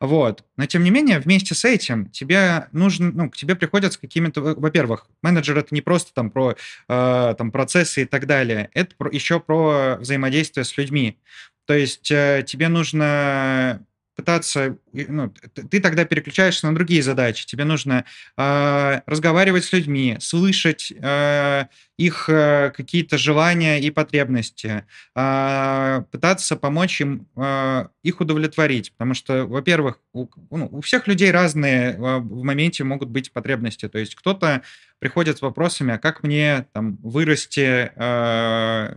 [0.00, 0.44] Вот.
[0.56, 4.40] Но, тем не менее, вместе с этим тебе нужно, ну, к тебе приходят с какими-то...
[4.42, 6.56] Во-первых, менеджер— это не просто там про
[6.88, 11.18] э, там, процессы и так далее, это еще про взаимодействие с людьми.
[11.66, 15.32] То есть э, тебе нужно пытаться, ну,
[15.70, 17.46] ты тогда переключаешься на другие задачи.
[17.46, 18.04] Тебе нужно
[18.36, 27.00] э, разговаривать с людьми, слышать э, их э, какие-то желания и потребности, э, пытаться помочь
[27.00, 28.92] им э, их удовлетворить.
[28.92, 33.88] Потому что, во-первых, у, ну, у всех людей разные э, в моменте могут быть потребности.
[33.88, 34.62] То есть кто-то
[34.98, 38.94] приходит с вопросами, а как мне там вырасти э,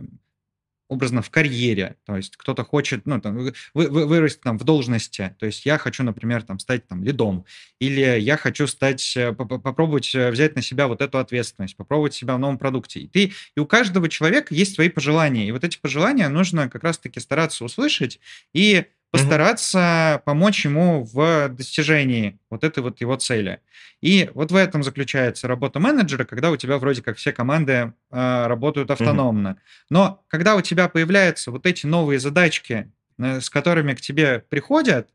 [0.88, 5.34] образно в карьере, то есть кто-то хочет, ну, там, вы, вы, вырасти там в должности,
[5.38, 7.44] то есть я хочу, например, там, стать там лидом,
[7.78, 12.36] или я хочу стать, э, попробовать э, взять на себя вот эту ответственность, попробовать себя
[12.36, 13.00] в новом продукте.
[13.00, 16.82] И ты, и у каждого человека есть свои пожелания, и вот эти пожелания нужно как
[16.82, 18.18] раз-таки стараться услышать
[18.54, 20.22] и постараться mm-hmm.
[20.24, 23.60] помочь ему в достижении вот этой вот его цели.
[24.00, 28.46] И вот в этом заключается работа менеджера, когда у тебя вроде как все команды э,
[28.46, 29.48] работают автономно.
[29.48, 29.86] Mm-hmm.
[29.90, 35.10] Но когда у тебя появляются вот эти новые задачки, э, с которыми к тебе приходят,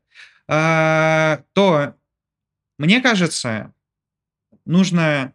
[0.48, 1.94] э, то
[2.78, 3.72] мне кажется,
[4.66, 5.32] нужно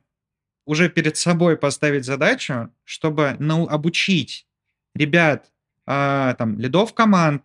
[0.65, 4.45] уже перед собой поставить задачу, чтобы ну, обучить
[4.93, 5.51] ребят,
[5.87, 7.43] э, там, лидов команд,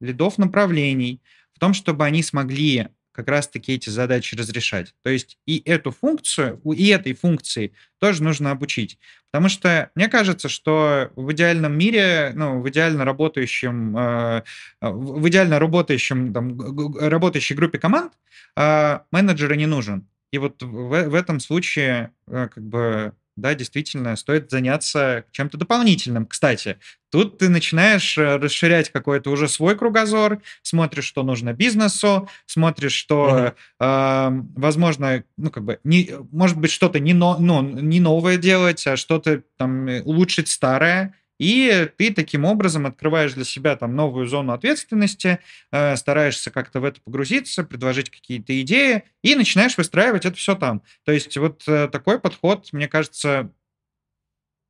[0.00, 1.20] лидов направлений,
[1.54, 4.94] в том, чтобы они смогли как раз-таки эти задачи разрешать.
[5.02, 8.98] То есть и эту функцию, и этой функции тоже нужно обучить.
[9.30, 14.42] Потому что мне кажется, что в идеальном мире, ну, в идеально работающем, э,
[14.82, 16.58] в идеально работающем, там,
[16.98, 18.12] работающей группе команд
[18.54, 20.06] э, менеджера не нужен.
[20.30, 26.26] И вот в, в этом случае э, как бы да, действительно, стоит заняться чем-то дополнительным.
[26.26, 26.78] Кстати,
[27.10, 33.54] тут ты начинаешь э, расширять какой-то уже свой кругозор, смотришь, что нужно бизнесу, смотришь, что,
[33.80, 34.38] mm-hmm.
[34.40, 38.86] э, возможно, ну, как бы, не, может быть, что-то не, но, ну, не новое делать,
[38.86, 44.26] а что-то там э, улучшить старое, и ты таким образом открываешь для себя там новую
[44.26, 50.36] зону ответственности, э, стараешься как-то в это погрузиться, предложить какие-то идеи и начинаешь выстраивать это
[50.36, 50.82] все там.
[51.04, 53.50] То есть вот э, такой подход, мне кажется,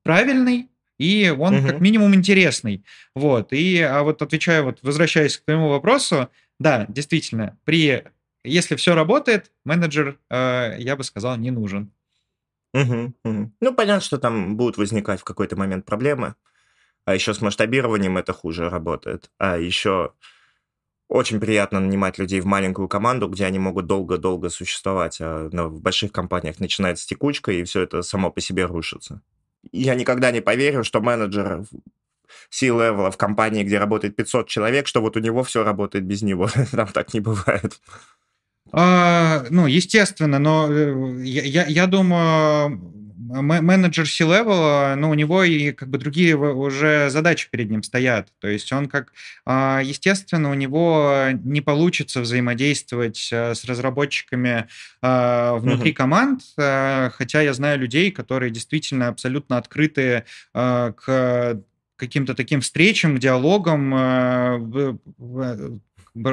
[0.02, 1.68] правильный, и он угу.
[1.68, 2.84] как минимум интересный.
[3.14, 3.52] Вот.
[3.52, 8.04] И, а вот отвечая, вот возвращаясь к твоему вопросу, да, действительно, при
[8.46, 11.92] если все работает, менеджер, э, я бы сказал, не нужен.
[12.72, 13.52] Угу, угу.
[13.60, 16.34] Ну, понятно, что там будут возникать в какой-то момент проблемы.
[17.06, 19.30] А еще с масштабированием это хуже работает.
[19.38, 20.12] А еще
[21.08, 26.10] очень приятно нанимать людей в маленькую команду, где они могут долго-долго существовать, а в больших
[26.10, 29.22] компаниях начинается текучка, и все это само по себе рушится.
[29.70, 31.64] Я никогда не поверю, что менеджер
[32.50, 36.48] C-level в компании, где работает 500 человек, что вот у него все работает без него.
[36.72, 37.80] Там так не бывает.
[38.72, 45.72] А, ну, естественно, но э, я, я, я думаю, менеджер C-level, ну, у него и
[45.72, 48.28] как бы другие уже задачи перед ним стоят.
[48.40, 49.12] То есть он как,
[49.44, 54.68] а, естественно, у него не получится взаимодействовать э, с разработчиками
[55.02, 55.94] а, внутри mm-hmm.
[55.94, 61.60] команд, э, хотя я знаю людей, которые действительно абсолютно открыты э, к
[61.96, 63.90] каким-то таким встречам, диалогам,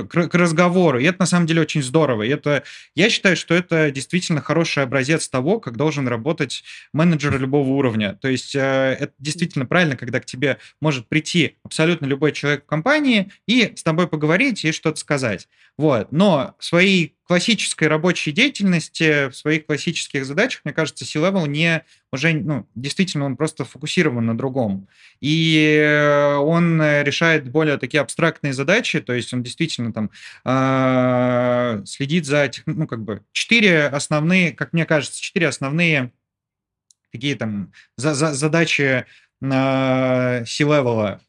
[0.10, 1.00] к, разговору.
[1.00, 2.24] И это на самом деле очень здорово.
[2.24, 2.64] И это,
[2.96, 8.18] я считаю, что это действительно хороший образец того, как должен работать менеджер любого уровня.
[8.22, 12.68] То есть э, это действительно правильно, когда к тебе может прийти абсолютно любой человек в
[12.68, 15.48] компании и с тобой поговорить и что-то сказать.
[15.78, 16.12] Вот.
[16.12, 22.34] Но в своей классической рабочей деятельности, в своих классических задачах, мне кажется, C-Level не уже,
[22.34, 24.88] ну, действительно, он просто фокусирован на другом.
[25.22, 30.12] И он решает более такие абстрактные задачи, то есть он действительно там
[30.46, 36.12] э, следит за, ну, как бы, четыре основные, как мне кажется, четыре основные
[37.12, 39.06] такие там за, за, задачи
[39.42, 41.20] э, C-Level,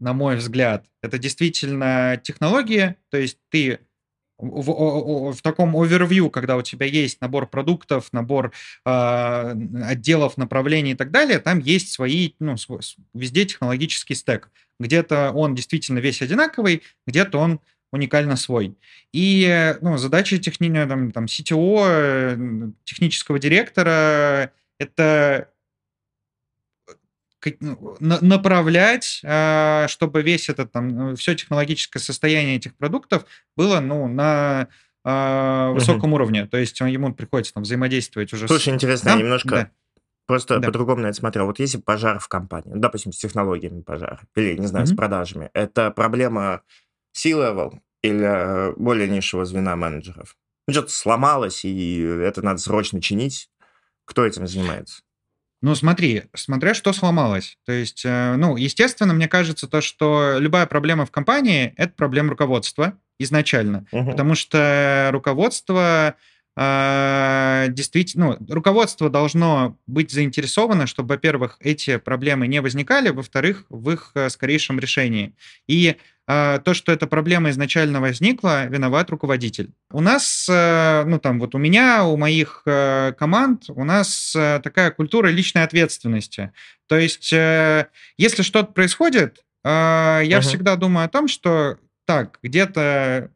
[0.00, 0.86] на мой взгляд.
[1.02, 3.78] Это действительно технологии, то есть ты
[4.38, 8.52] в, в таком овервью, когда у тебя есть набор продуктов, набор
[8.84, 12.80] э, отделов, направлений и так далее, там есть свои, ну, свой,
[13.12, 14.50] везде технологический стек.
[14.80, 17.60] Где-то он действительно весь одинаковый, где-то он
[17.92, 18.76] уникально свой.
[19.12, 20.68] И ну, задача техни...
[20.68, 25.48] там, там, CTO, э, технического директора, это
[28.00, 33.24] направлять, а, чтобы весь этот там, э, все технологическое состояние этих продуктов
[33.56, 34.68] было ну, на
[35.04, 36.16] а, высоком угу.
[36.16, 36.46] уровне.
[36.46, 38.74] То есть ему приходится там взаимодействовать уже Слушай, с...
[38.74, 39.18] интересно, да?
[39.18, 39.70] немножко да.
[40.26, 40.66] просто да.
[40.66, 41.46] по-другому на это смотрел.
[41.46, 44.92] Вот если пожар в компании, ну, допустим, с технологиями пожара, или, не знаю, угу.
[44.92, 46.62] с продажами, это проблема
[47.12, 50.36] C-level или э, более низшего звена менеджеров?
[50.66, 53.50] Ну, что-то сломалось, и это надо срочно чинить.
[54.06, 55.02] Кто этим занимается?
[55.64, 57.56] Ну, смотри, смотря что сломалось.
[57.64, 62.28] То есть, э, ну, естественно, мне кажется, то, что любая проблема в компании— это проблема
[62.28, 63.86] руководства изначально.
[63.90, 64.10] Угу.
[64.10, 66.16] Потому что руководство
[66.56, 74.12] действительно, ну, руководство должно быть заинтересовано, чтобы, во-первых, эти проблемы не возникали, во-вторых, в их
[74.14, 75.34] э, скорейшем решении.
[75.66, 79.72] И а, то, что эта проблема изначально возникла, виноват руководитель.
[79.90, 84.90] У нас, э, ну там вот у меня, у моих э, команд, у нас такая
[84.92, 86.52] культура личной ответственности.
[86.86, 90.40] То есть, если что-то происходит, я uh-huh.
[90.42, 93.30] всегда думаю о том, что так, где-то,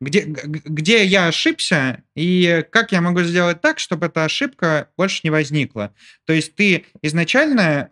[0.00, 5.30] где, где я ошибся, и как я могу сделать так, чтобы эта ошибка больше не
[5.30, 5.94] возникла.
[6.24, 7.88] То есть ты изначально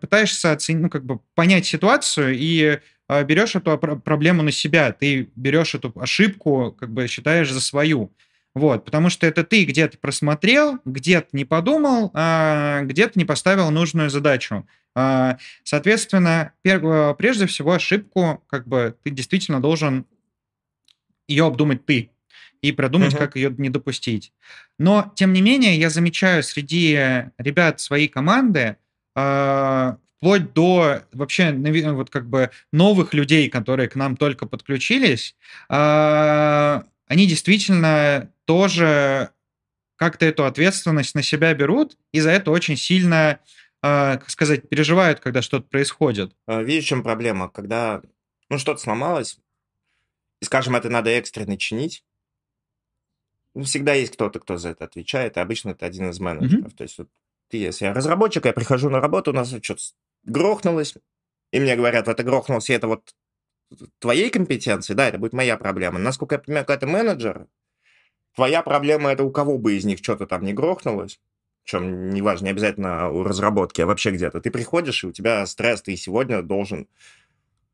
[0.00, 2.78] пытаешься оценить, ну, как бы понять ситуацию и
[3.10, 8.12] а, берешь эту проблему на себя, ты берешь эту ошибку, как бы считаешь за свою.
[8.54, 14.10] Вот, потому что это ты где-то просмотрел, где-то не подумал, а где-то не поставил нужную
[14.10, 14.66] задачу.
[14.94, 20.04] А, соответственно, прежде всего ошибку, как бы ты действительно должен
[21.28, 22.10] ее обдумать ты
[22.60, 23.18] и продумать, uh-huh.
[23.18, 24.32] как ее не допустить.
[24.78, 26.92] Но, тем не менее, я замечаю среди
[27.38, 28.76] ребят своей команды
[29.14, 31.52] а, вплоть до вообще
[31.92, 35.36] вот как бы новых людей, которые к нам только подключились,
[35.68, 39.30] а, они действительно тоже
[39.94, 43.38] как-то эту ответственность на себя берут, и за это очень сильно,
[43.80, 46.34] э, как сказать, переживают, когда что-то происходит.
[46.46, 47.48] А, видишь, в чем проблема?
[47.48, 48.02] Когда
[48.48, 49.38] ну, что-то сломалось,
[50.42, 52.04] и, скажем, это надо экстренно чинить,
[53.54, 56.72] ну, всегда есть кто-то, кто за это отвечает, и обычно это один из менеджеров.
[56.72, 56.76] Mm-hmm.
[56.76, 57.08] То есть вот
[57.50, 59.80] ты, если я разработчик, я прихожу на работу, у нас что-то
[60.24, 60.96] грохнулось,
[61.52, 63.14] и мне говорят, вот это грохнулось, и это вот
[64.00, 66.00] твоей компетенции, да, это будет моя проблема.
[66.00, 67.46] Насколько я понимаю, когда ты менеджер,
[68.34, 71.20] твоя проблема это у кого бы из них что-то там не грохнулось,
[71.64, 74.40] причем неважно, не обязательно у разработки, а вообще где-то.
[74.40, 76.88] Ты приходишь, и у тебя стресс, ты сегодня должен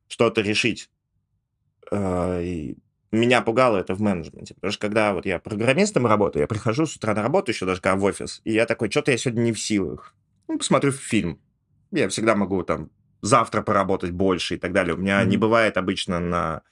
[0.08, 0.90] что-то решить.
[1.90, 2.76] А, и
[3.12, 6.96] меня пугало это в менеджменте, потому что когда вот я программистом работаю, я прихожу с
[6.96, 9.52] утра на работу, еще даже когда в офис, и я такой, что-то я сегодня не
[9.52, 10.14] в силах.
[10.48, 11.40] Ну, посмотрю фильм.
[11.92, 12.90] Я всегда могу там
[13.22, 14.94] завтра поработать больше и так далее.
[14.94, 15.26] У меня mm-hmm.
[15.26, 16.62] не бывает обычно на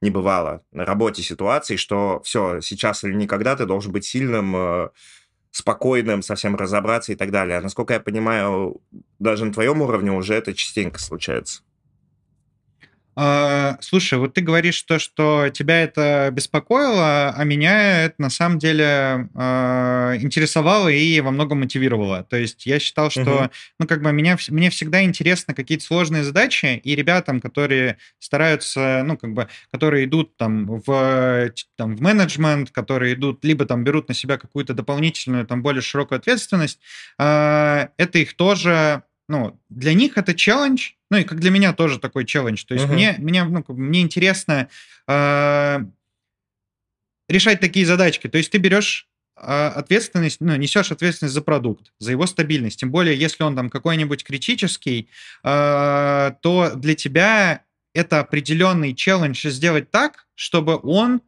[0.00, 4.88] не бывало на работе ситуации, что все, сейчас или никогда ты должен быть сильным, э,
[5.50, 7.58] спокойным, совсем разобраться и так далее.
[7.58, 8.80] А насколько я понимаю,
[9.18, 11.62] даже на твоем уровне уже это частенько случается.
[13.20, 18.60] А, слушай, вот ты говоришь то, что тебя это беспокоило, а меня это на самом
[18.60, 22.22] деле а, интересовало и во многом мотивировало.
[22.22, 23.50] То есть я считал, что, угу.
[23.80, 29.16] ну, как бы меня, мне всегда интересны какие-то сложные задачи, и ребятам, которые стараются, ну,
[29.16, 34.14] как бы, которые идут там в, там, в менеджмент, которые идут, либо там берут на
[34.14, 36.78] себя какую-то дополнительную, там, более широкую ответственность,
[37.18, 41.98] а, это их тоже ну, для них это челлендж, ну и как для меня тоже
[41.98, 42.64] такой челлендж.
[42.64, 42.92] То есть uh-huh.
[42.92, 44.68] мне, мне, ну, мне интересно
[45.06, 45.78] э,
[47.28, 48.28] решать такие задачки.
[48.28, 49.06] То есть ты берешь
[49.36, 52.80] э, ответственность, ну, несешь ответственность за продукт, за его стабильность.
[52.80, 55.08] Тем более, если он там какой-нибудь критический,
[55.44, 61.20] э, то для тебя это определенный челлендж сделать так, чтобы он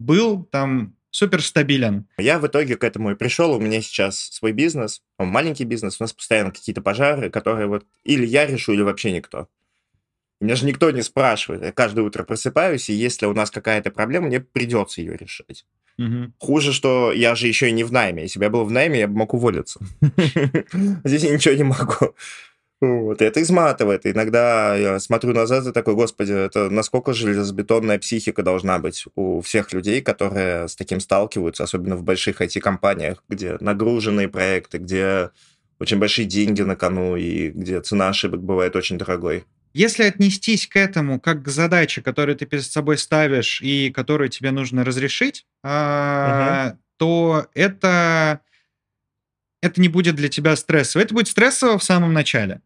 [0.00, 2.08] был там супер стабилен.
[2.18, 3.52] Я в итоге к этому и пришел.
[3.52, 7.86] У меня сейчас свой бизнес, он маленький бизнес, у нас постоянно какие-то пожары, которые вот
[8.02, 9.48] или я решу, или вообще никто.
[10.40, 11.62] Меня же никто не спрашивает.
[11.62, 15.64] Я каждое утро просыпаюсь, и если у нас какая-то проблема, мне придется ее решать.
[15.98, 16.32] Угу.
[16.38, 18.22] Хуже, что я же еще и не в найме.
[18.22, 19.78] Если бы я был в найме, я бы мог уволиться.
[21.04, 22.14] Здесь я ничего не могу.
[22.84, 24.06] Вот, это изматывает.
[24.06, 29.72] Иногда я смотрю назад и такой, господи, это насколько железобетонная психика должна быть у всех
[29.72, 35.30] людей, которые с таким сталкиваются, особенно в больших IT-компаниях, где нагруженные проекты, где
[35.78, 39.44] очень большие деньги на кону и где цена ошибок бывает очень дорогой.
[39.72, 44.52] Если отнестись к этому как к задаче, которую ты перед собой ставишь и которую тебе
[44.52, 46.78] нужно разрешить, угу.
[46.96, 48.40] то это
[49.64, 51.02] это не будет для тебя стрессово.
[51.02, 52.60] Это будет стрессово в самом начале.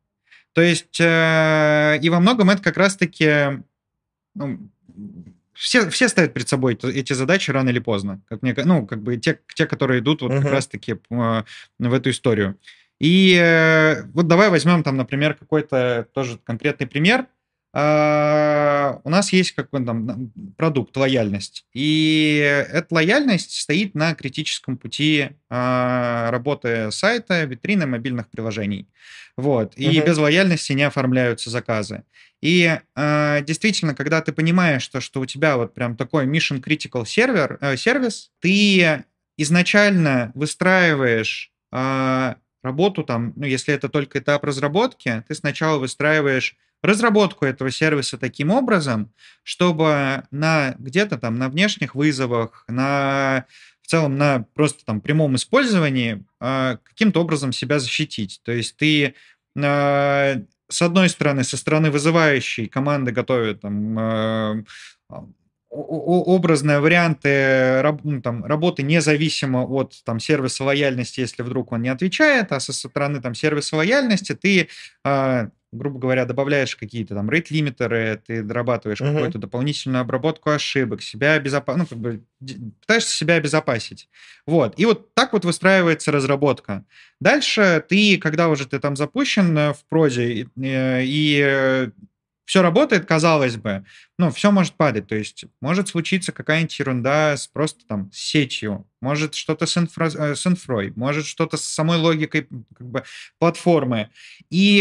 [0.58, 3.62] То есть, э, и во многом это как раз-таки...
[4.34, 4.58] Ну,
[5.52, 8.20] все, все ставят перед собой эти задачи рано или поздно.
[8.28, 10.42] Как мне, ну, как бы те, те которые идут вот uh-huh.
[10.42, 11.42] как раз-таки э,
[11.78, 12.58] в эту историю.
[12.98, 17.28] И э, вот давай возьмем там, например, какой-то тоже конкретный пример.
[17.76, 21.66] Uh, у нас есть какой-то там продукт, лояльность.
[21.74, 22.38] И
[22.72, 28.88] эта лояльность стоит на критическом пути uh, работы сайта, витрины мобильных приложений.
[29.36, 29.74] Вот.
[29.76, 30.06] И uh-huh.
[30.06, 32.04] без лояльности не оформляются заказы.
[32.40, 37.04] И э, действительно, когда ты понимаешь, что, что у тебя вот прям такой mission critical
[37.04, 39.04] сервер, э, сервис, ты
[39.36, 47.44] изначально выстраиваешь э, работу там, ну, если это только этап разработки, ты сначала выстраиваешь разработку
[47.44, 49.12] этого сервиса таким образом,
[49.42, 53.46] чтобы на где-то там на внешних вызовах, на
[53.82, 58.40] в целом на просто там прямом использовании э, каким-то образом себя защитить.
[58.44, 59.14] То есть ты
[59.56, 64.64] э, с одной стороны, со стороны вызывающей команды готовят там э,
[65.70, 72.52] образные варианты ну, там, работы независимо от там, сервиса лояльности, если вдруг он не отвечает,
[72.52, 74.68] а со стороны там, сервиса лояльности ты
[75.04, 79.12] э, грубо говоря, добавляешь какие-то там рейт-лимитеры, ты дорабатываешь uh-huh.
[79.12, 81.76] какую-то дополнительную обработку ошибок, себя обезопа...
[81.76, 82.22] ну, как бы
[82.80, 84.08] пытаешься себя обезопасить.
[84.46, 84.78] Вот.
[84.78, 86.84] И вот так вот выстраивается разработка.
[87.20, 91.90] Дальше ты, когда уже ты там запущен э, в проде, и, э, и
[92.48, 93.84] все работает, казалось бы,
[94.18, 95.06] ну, все может падать.
[95.06, 100.06] То есть может случиться какая-нибудь ерунда с просто там с сетью, может что-то с, инфра,
[100.06, 103.04] э, с инфрой, может что-то с самой логикой как бы,
[103.38, 104.08] платформы.
[104.48, 104.80] И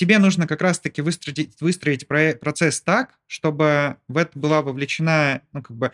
[0.00, 5.76] тебе нужно как раз-таки выстроить, выстроить процесс так, чтобы в это была вовлечена, ну, как
[5.76, 5.92] бы,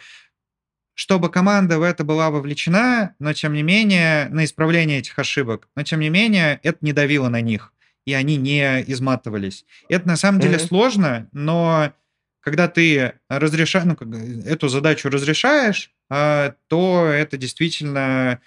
[0.94, 5.82] чтобы команда в это была вовлечена, но тем не менее, на исправление этих ошибок, но
[5.82, 7.72] тем не менее, это не давило на них,
[8.04, 9.64] и они не изматывались.
[9.88, 10.68] Это на самом деле mm-hmm.
[10.68, 11.92] сложно, но
[12.38, 13.96] когда ты разрешаешь, ну,
[14.44, 18.40] эту задачу разрешаешь, а, то это действительно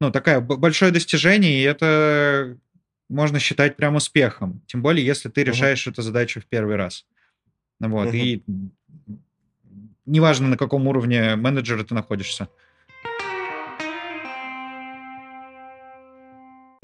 [0.00, 2.56] ну, такое большое достижение, и это
[3.08, 4.62] можно считать прям успехом.
[4.66, 5.92] Тем более, если ты решаешь uh-huh.
[5.92, 7.06] эту задачу в первый раз.
[7.80, 8.18] Вот, uh-huh.
[8.18, 8.44] и
[10.06, 12.48] неважно, на каком уровне менеджера ты находишься.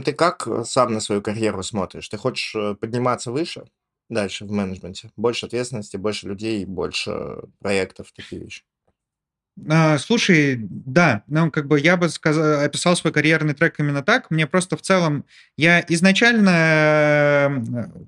[0.04, 2.08] Ты как э, сам на свою карьеру смотришь?
[2.08, 3.64] Ты хочешь э, подниматься выше
[4.10, 5.10] дальше в менеджменте?
[5.16, 8.64] Больше ответственности, больше людей, больше проектов, такие вещи?
[9.68, 14.30] А, слушай, да, ну, как бы я бы сказал, описал свой карьерный трек именно так.
[14.30, 15.24] Мне просто в целом,
[15.56, 17.62] я изначально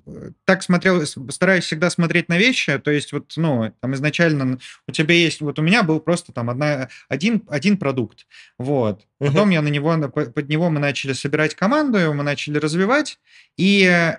[0.05, 4.91] э, так смотрел, стараюсь всегда смотреть на вещи, то есть вот, ну, там изначально у
[4.91, 8.27] тебя есть, вот у меня был просто там одна, один, один продукт,
[8.57, 9.05] вот.
[9.17, 9.53] Потом uh-huh.
[9.53, 13.19] я на него, под него мы начали собирать команду, мы начали развивать,
[13.55, 14.13] и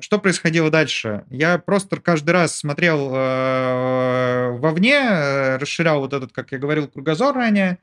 [0.00, 1.24] что происходило дальше?
[1.30, 7.34] Я просто каждый раз смотрел э, вовне, э, расширял вот этот, как я говорил, кругозор
[7.34, 7.78] ранее,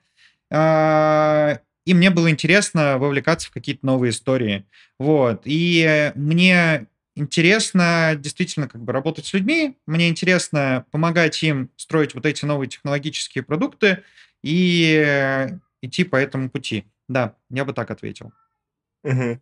[0.50, 4.66] э, и мне было интересно вовлекаться в какие-то новые истории.
[4.98, 5.44] Вот.
[5.46, 12.26] И мне интересно действительно как бы работать с людьми, мне интересно помогать им строить вот
[12.26, 14.04] эти новые технологические продукты
[14.42, 15.48] и
[15.84, 16.86] идти по этому пути.
[17.08, 18.34] Да, я бы так ответил.
[19.04, 19.40] Угу.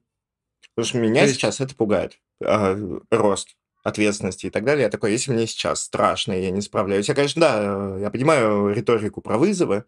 [0.76, 1.36] Потому что меня есть...
[1.36, 4.84] сейчас это пугает а, рост ответственности и так далее.
[4.84, 7.10] Я такой, если мне сейчас страшно, я не справляюсь.
[7.10, 9.84] Я, конечно, да, я понимаю риторику про вызовы.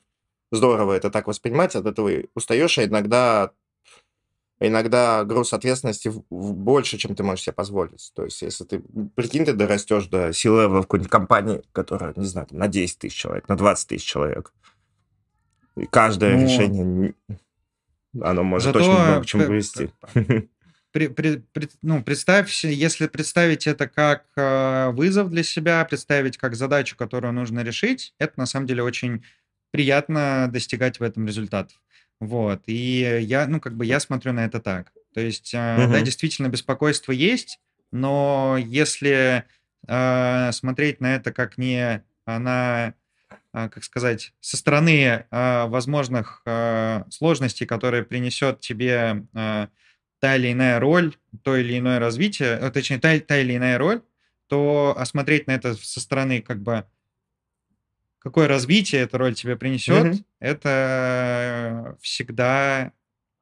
[0.52, 3.52] Здорово это так воспринимать, от этого устаешь, а иногда,
[4.60, 8.12] иногда груз ответственности больше, чем ты можешь себе позволить.
[8.14, 8.84] То есть, если ты,
[9.16, 13.48] прикинь, ты дорастешь до силы в какой-нибудь компании, которая, не знаю, на 10 тысяч человек,
[13.48, 14.54] на 20 тысяч человек.
[15.78, 17.14] И каждое ну, решение,
[18.22, 19.90] оно может зато, очень много к чему привести.
[20.96, 26.56] При, при, при, ну, представь, если представить это как э, вызов для себя, представить как
[26.56, 29.22] задачу, которую нужно решить, это на самом деле очень
[29.72, 31.78] приятно достигать в этом результатов.
[32.22, 32.62] Вот.
[32.68, 34.94] И я, ну, как бы я смотрю на это так.
[35.14, 35.92] То есть, э, uh-huh.
[35.92, 37.60] да, действительно, беспокойство есть,
[37.92, 39.44] но если
[39.90, 42.94] э, смотреть на это как не на,
[43.54, 49.68] э, как сказать, со стороны э, возможных э, сложностей, которые принесет тебе э,
[50.26, 54.02] та или иная роль, то или иное развитие, э, точнее, та, та или иная роль,
[54.48, 56.84] то осмотреть на это со стороны как бы
[58.18, 60.24] какое развитие эта роль тебе принесет, mm-hmm.
[60.40, 62.92] это всегда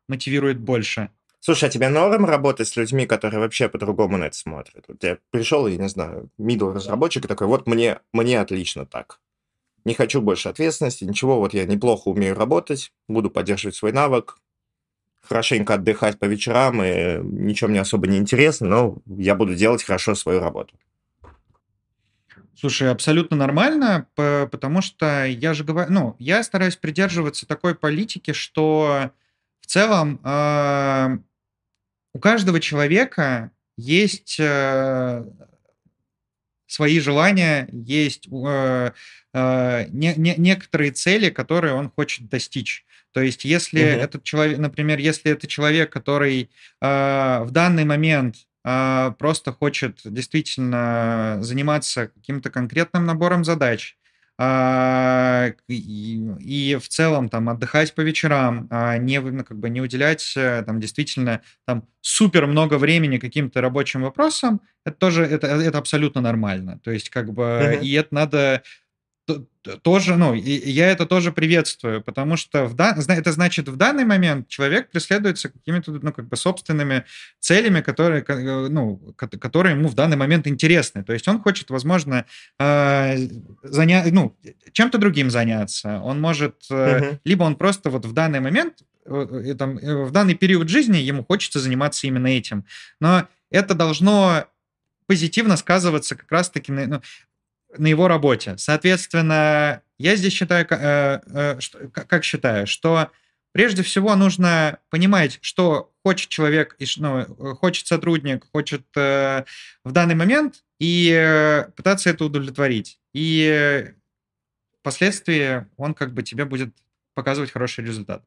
[0.09, 1.09] мотивирует больше.
[1.39, 4.84] Слушай, а тебе норм работать с людьми, которые вообще по-другому на это смотрят?
[4.89, 9.21] Вот я пришел, я не знаю, middle разработчик и такой, вот мне, мне отлично так.
[9.86, 14.38] Не хочу больше ответственности, ничего, вот я неплохо умею работать, буду поддерживать свой навык,
[15.24, 20.15] хорошенько отдыхать по вечерам, и ничего мне особо не интересно, но я буду делать хорошо
[20.15, 20.76] свою работу.
[22.55, 29.11] Слушай, абсолютно нормально, потому что я же говорю, ну, я стараюсь придерживаться такой политики, что
[29.59, 31.17] в целом э,
[32.13, 35.26] у каждого человека есть э,
[36.74, 38.91] свои желания, есть э,
[39.34, 42.86] э, не, не, некоторые цели, которые он хочет достичь.
[43.13, 44.01] То есть, если угу.
[44.01, 46.49] этот человек, например, если это человек, который
[46.82, 46.86] э,
[47.43, 53.95] в данный момент э, просто хочет действительно заниматься каким-то конкретным набором задач,
[54.39, 60.34] и, и в целом там отдыхать по вечерам, а не ну, как бы не уделять
[60.36, 66.21] э, там действительно там супер много времени каким-то рабочим вопросам, это тоже это это абсолютно
[66.21, 66.79] нормально.
[66.84, 67.81] То есть как бы uh-huh.
[67.81, 68.63] и это надо
[69.82, 74.03] тоже, ну, и я это тоже приветствую, потому что в да, это значит, в данный
[74.03, 77.05] момент человек преследуется какими-то, ну, как бы собственными
[77.39, 81.03] целями, которые, э, ну, которые ему в данный момент интересны.
[81.03, 82.26] То есть он хочет, возможно,
[82.59, 83.28] э,
[83.63, 84.36] занять, ну,
[84.74, 86.01] чем-то другим заняться.
[86.01, 87.19] Он может, uh-huh.
[87.24, 92.07] либо он просто вот в данный момент, там, в данный период жизни ему хочется заниматься
[92.07, 92.65] именно этим.
[92.99, 94.45] Но это должно
[95.07, 97.01] позитивно сказываться как раз-таки на, ну,
[97.78, 98.55] на его работе.
[98.57, 101.59] Соответственно, я здесь считаю, э, э,
[101.91, 103.11] как считаю, что
[103.51, 109.45] прежде всего нужно понимать, что хочет человек, ну, хочет сотрудник, хочет э,
[109.84, 112.99] в данный момент, и пытаться это удовлетворить.
[113.13, 113.93] И
[114.82, 116.76] впоследствии он как бы тебе будет
[117.13, 118.24] показывать хороший результат.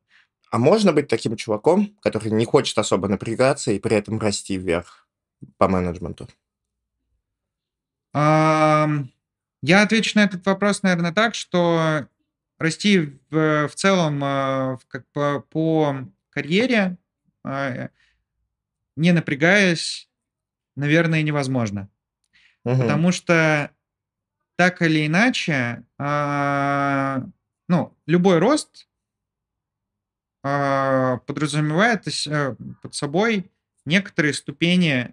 [0.51, 5.07] А можно быть таким чуваком, который не хочет особо напрягаться и при этом расти вверх
[5.59, 6.29] по менеджменту?
[8.15, 9.09] Um,
[9.63, 12.09] я отвечу на этот вопрос, наверное, так, что
[12.59, 16.97] расти в, в целом э, как по, по карьере,
[17.45, 17.89] э,
[18.97, 20.09] не напрягаясь,
[20.75, 21.89] наверное, невозможно.
[22.65, 22.81] Угу.
[22.81, 23.71] Потому что
[24.57, 27.23] так или иначе, э,
[27.69, 28.89] ну, любой рост
[30.43, 32.05] подразумевает
[32.81, 33.51] под собой
[33.85, 35.13] некоторые ступени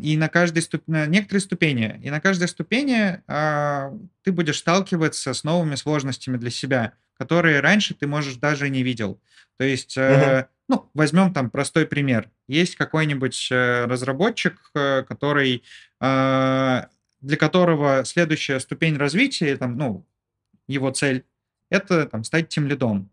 [0.00, 0.82] и на каждой ступ...
[0.86, 6.94] некоторые ступени, и на каждой ступени э, ты будешь сталкиваться с новыми сложностями для себя,
[7.16, 9.20] которые раньше ты, можешь, даже не видел.
[9.56, 10.48] То есть, э, угу.
[10.68, 12.28] ну, возьмем там простой пример.
[12.48, 15.62] Есть какой-нибудь э, разработчик, э, который,
[16.00, 16.82] э,
[17.20, 20.04] для которого следующая ступень развития, там, ну,
[20.66, 21.24] его цель,
[21.70, 23.10] это там, стать тем лидом.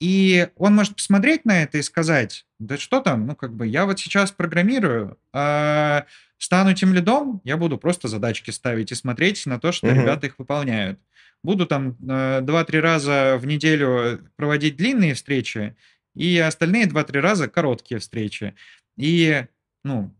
[0.00, 3.84] И он может посмотреть на это и сказать, да что там, ну как бы я
[3.84, 6.06] вот сейчас программирую, а
[6.38, 10.00] стану тем лидом, я буду просто задачки ставить и смотреть на то, что uh-huh.
[10.00, 11.00] ребята их выполняют.
[11.42, 15.76] Буду там э, два-три раза в неделю проводить длинные встречи,
[16.14, 18.54] и остальные два-три раза короткие встречи.
[18.96, 19.46] И,
[19.84, 20.14] ну,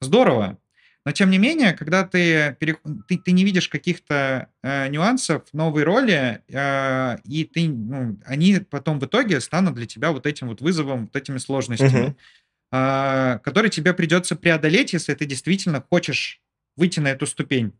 [0.00, 0.58] здорово.
[1.08, 2.80] Но тем не менее, когда ты, перех...
[3.08, 9.00] ты, ты не видишь каких-то э, нюансов новой роли, э, и ты, ну, они потом
[9.00, 12.14] в итоге станут для тебя вот этим вот вызовом, вот этими сложностями,
[12.70, 13.36] uh-huh.
[13.36, 16.42] э, которые тебе придется преодолеть, если ты действительно хочешь
[16.76, 17.72] выйти на эту ступень.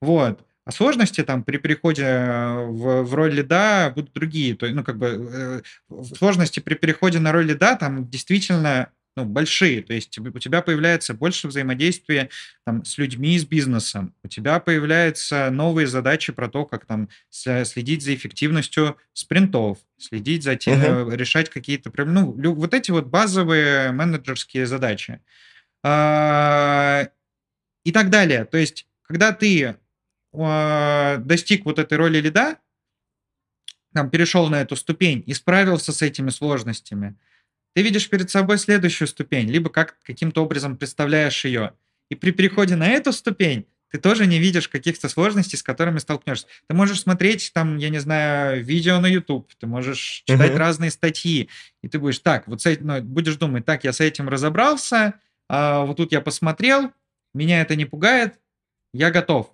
[0.00, 0.44] Вот.
[0.64, 4.56] А сложности там при переходе э, в, в роль лида будут другие.
[4.56, 9.82] То, ну, как бы э, сложности при переходе на роль лида там действительно ну, большие,
[9.82, 12.30] то есть у тебя появляется больше взаимодействия
[12.66, 18.02] там, с людьми, с бизнесом, у тебя появляются новые задачи про то, как там следить
[18.02, 21.16] за эффективностью спринтов, следить за тем, uh-huh.
[21.16, 25.20] решать какие-то проблемы, ну, вот эти вот базовые менеджерские задачи
[25.84, 27.08] а,
[27.84, 28.44] и так далее.
[28.44, 29.76] То есть, когда ты
[30.32, 32.58] а, достиг вот этой роли лида,
[33.92, 37.16] там, перешел на эту ступень и справился с этими сложностями,
[37.74, 41.74] ты видишь перед собой следующую ступень, либо как, каким-то образом представляешь ее.
[42.08, 46.46] И при переходе на эту ступень ты тоже не видишь каких-то сложностей, с которыми столкнешься.
[46.68, 50.56] Ты можешь смотреть там, я не знаю, видео на YouTube, ты можешь читать uh-huh.
[50.56, 51.48] разные статьи,
[51.82, 55.14] и ты будешь так, вот с этим, ну, будешь думать, так, я с этим разобрался,
[55.48, 56.90] а вот тут я посмотрел,
[57.34, 58.40] меня это не пугает,
[58.92, 59.53] я готов.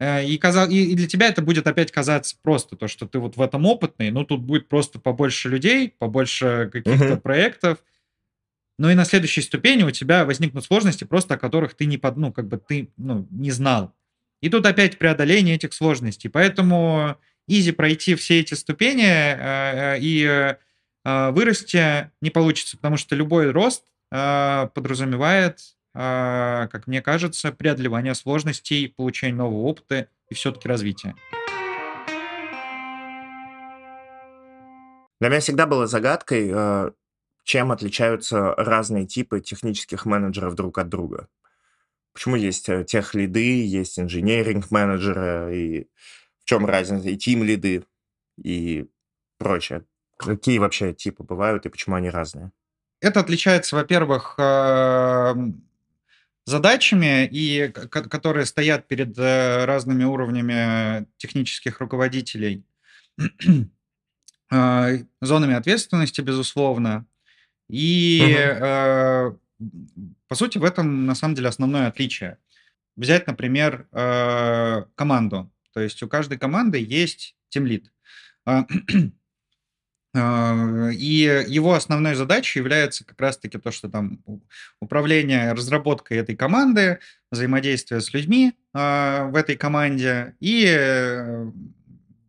[0.00, 3.36] Э, и, казал, и для тебя это будет опять казаться просто то, что ты вот
[3.36, 7.20] в этом опытный, ну тут будет просто побольше людей, побольше каких-то uh-huh.
[7.20, 7.78] проектов.
[8.78, 12.16] Ну и на следующей ступени у тебя возникнут сложности, просто о которых ты не под,
[12.16, 13.94] ну как бы ты ну, не знал.
[14.40, 16.30] И тут опять преодоление этих сложностей.
[16.30, 20.24] Поэтому изи пройти все эти ступени э, э, и
[21.04, 25.58] э, вырасти не получится, потому что любой рост э, подразумевает
[25.92, 31.14] как мне кажется, преодолевание сложностей, получение нового опыта и все-таки развитие.
[35.20, 36.90] Для меня всегда было загадкой, э,
[37.44, 41.28] чем отличаются разные типы технических менеджеров друг от друга.
[42.14, 45.88] Почему есть э, тех лиды, есть инженеринг-менеджеры, и
[46.40, 47.84] в чем разница, и тим-лиды,
[48.42, 48.88] и
[49.36, 49.84] прочее.
[50.16, 52.50] Какие вообще типы бывают и почему они разные?
[53.00, 55.62] Это отличается, во-первых, эм,
[56.50, 62.64] задачами, и, которые стоят перед э, разными уровнями технических руководителей,
[64.50, 64.90] а,
[65.20, 67.06] зонами ответственности, безусловно.
[67.68, 68.20] И,
[68.56, 69.40] угу.
[70.26, 72.36] по сути, в этом, на самом деле, основное отличие.
[72.96, 75.50] Взять, например, э, команду.
[75.72, 77.92] То есть у каждой команды есть тимлит.
[80.12, 84.22] А, и его основной задачей является как раз-таки то, что там
[84.80, 86.98] управление разработкой этой команды,
[87.30, 91.50] взаимодействие с людьми а, в этой команде и э,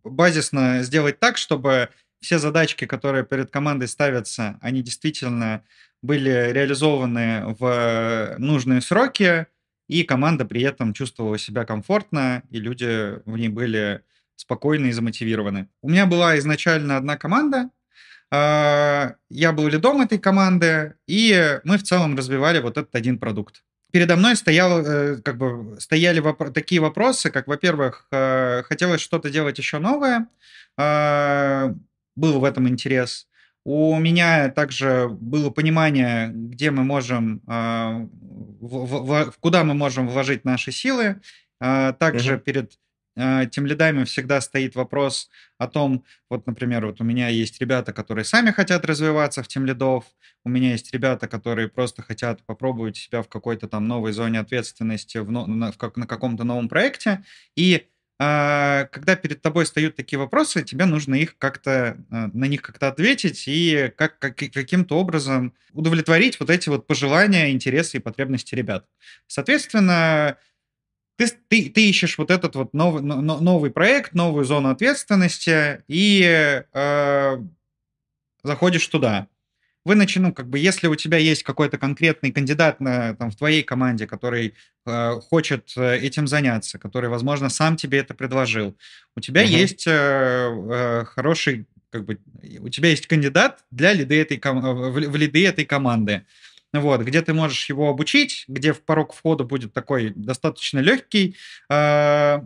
[0.03, 1.89] базисно сделать так, чтобы
[2.21, 5.63] все задачки, которые перед командой ставятся, они действительно
[6.03, 9.47] были реализованы в нужные сроки,
[9.87, 14.03] и команда при этом чувствовала себя комфортно, и люди в ней были
[14.41, 15.67] спокойны и замотивированы.
[15.81, 17.69] У меня была изначально одна команда,
[18.33, 23.63] а, я был лидом этой команды, и мы в целом развивали вот этот один продукт.
[23.91, 29.29] Передо мной стоял, э, как бы, стояли воп- такие вопросы, как, во-первых, э, хотелось что-то
[29.29, 30.27] делать еще новое,
[30.77, 31.75] а,
[32.15, 33.27] был в этом интерес.
[33.65, 38.07] У меня также было понимание, где мы можем, а,
[38.61, 41.21] в, в, в, куда мы можем вложить наши силы.
[41.59, 42.39] Также mm-hmm.
[42.39, 42.71] перед
[43.15, 48.25] тем лидами всегда стоит вопрос о том, вот, например, вот у меня есть ребята, которые
[48.25, 50.05] сами хотят развиваться в тем лидов,
[50.43, 55.17] у меня есть ребята, которые просто хотят попробовать себя в какой-то там новой зоне ответственности,
[55.17, 57.23] в, на, в как, на каком-то новом проекте,
[57.55, 57.87] и
[58.19, 62.87] э, когда перед тобой встают такие вопросы, тебе нужно их как-то, э, на них как-то
[62.87, 68.87] ответить и как, как, каким-то образом удовлетворить вот эти вот пожелания, интересы и потребности ребят.
[69.27, 70.37] Соответственно,
[71.17, 77.37] ты, ты, ты ищешь вот этот вот новый, новый проект, новую зону ответственности и э,
[78.43, 79.27] заходишь туда.
[79.83, 83.63] Вы ну, как бы, если у тебя есть какой-то конкретный кандидат на, там, в твоей
[83.63, 84.53] команде, который
[84.85, 88.77] э, хочет э, этим заняться, который, возможно, сам тебе это предложил,
[89.15, 89.47] у тебя uh-huh.
[89.47, 92.19] есть э, э, хороший, как бы,
[92.59, 96.25] у тебя есть кандидат для лиды этой, в, в лиды этой команды
[96.73, 101.35] вот, где ты можешь его обучить, где в порог входа будет такой достаточно легкий,
[101.69, 102.45] а,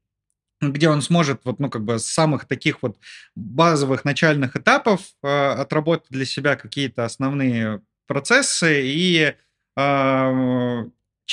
[0.60, 2.98] где он сможет вот, ну, как бы с самых таких вот
[3.34, 9.34] базовых начальных этапов э, отработать для себя какие-то основные процессы и
[9.76, 10.84] э,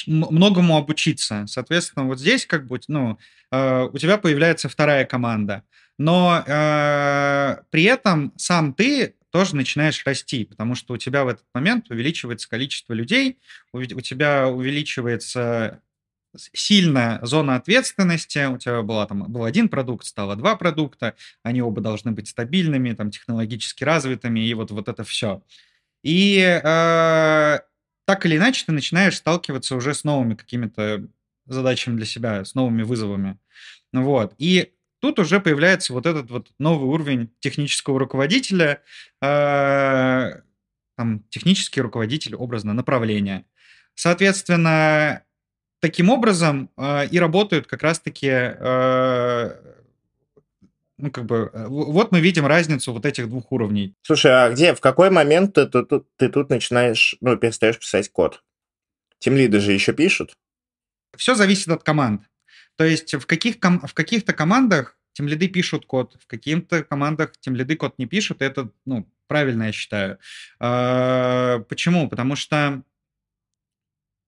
[0.08, 1.46] многому обучиться.
[1.48, 3.18] Соответственно, вот здесь как бы, ну,
[3.52, 5.64] у тебя появляется вторая команда.
[6.00, 11.46] Но э, при этом сам ты тоже начинаешь расти, потому что у тебя в этот
[11.54, 13.40] момент увеличивается количество людей,
[13.74, 15.82] у, тебя увеличивается
[16.54, 21.82] сильная зона ответственности, у тебя была, там, был один продукт, стало два продукта, они оба
[21.82, 25.44] должны быть стабильными, там, технологически развитыми, и вот, вот это все.
[26.04, 27.60] И э,
[28.06, 31.08] так или иначе ты начинаешь сталкиваться уже с новыми какими-то
[31.46, 33.38] задачами для себя, с новыми вызовами.
[33.92, 34.34] Вот.
[34.38, 38.82] И Тут уже появляется вот этот вот новый уровень технического руководителя,
[39.22, 40.42] э,
[40.98, 43.46] там, технический руководитель образно направления.
[43.96, 45.24] Соответственно,
[45.80, 49.52] таким образом э, и работают как раз-таки э,
[51.00, 53.96] ну, как бы, вот мы видим разницу вот этих двух уровней.
[54.02, 58.12] Слушай, а где, в какой момент ты, ты, ты, ты тут начинаешь, ну, перестаешь писать
[58.12, 58.44] код?
[59.20, 60.34] Тем лиды же еще пишут.
[61.16, 62.29] Все зависит от команд.
[62.80, 67.54] То есть в, каких в каких-то командах тем лиды пишут код, в каких-то командах тем
[67.54, 70.18] лиды код не пишут, это, ну, правильно, я считаю.
[70.62, 72.08] А, почему?
[72.08, 72.84] Потому что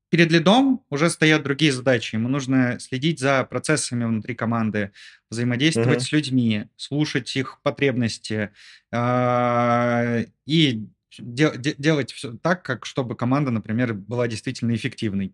[0.09, 2.15] перед лидом уже стоят другие задачи.
[2.15, 4.91] Ему нужно следить за процессами внутри команды,
[5.29, 6.07] взаимодействовать uh-huh.
[6.07, 8.51] с людьми, слушать их потребности
[8.91, 10.87] э, и
[11.17, 15.33] де- де- делать все так, как чтобы команда, например, была действительно эффективной.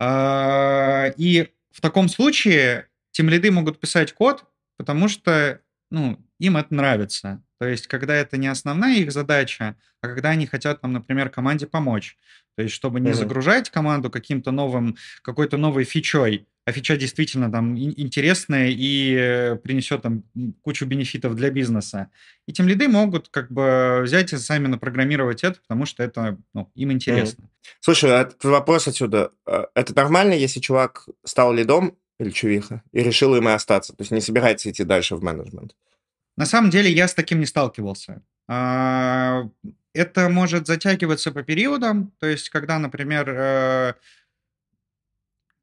[0.00, 4.44] Э, и в таком случае тем лиды могут писать код,
[4.76, 5.60] потому что
[5.90, 7.42] ну, им это нравится.
[7.58, 11.66] То есть, когда это не основная их задача, а когда они хотят, там, например, команде
[11.66, 12.16] помочь.
[12.56, 13.14] То есть, чтобы не mm-hmm.
[13.14, 20.02] загружать команду каким-то новым, какой-то новой фичой, а фича действительно там интересная и э, принесет
[20.02, 20.22] там
[20.60, 22.10] кучу бенефитов для бизнеса.
[22.46, 26.70] И тем лиды могут как бы взять и сами напрограммировать это, потому что это ну,
[26.74, 27.44] им интересно.
[27.44, 27.68] Mm-hmm.
[27.80, 29.30] Слушай, а вопрос отсюда.
[29.46, 33.94] Э, это нормально, если чувак стал лидом, или чувиха, и решил им и остаться.
[33.94, 35.74] То есть не собирается идти дальше в менеджмент.
[36.36, 38.22] На самом деле я с таким не сталкивался.
[38.46, 39.48] А,
[39.94, 43.94] это может затягиваться по периодам, то есть когда, например, э,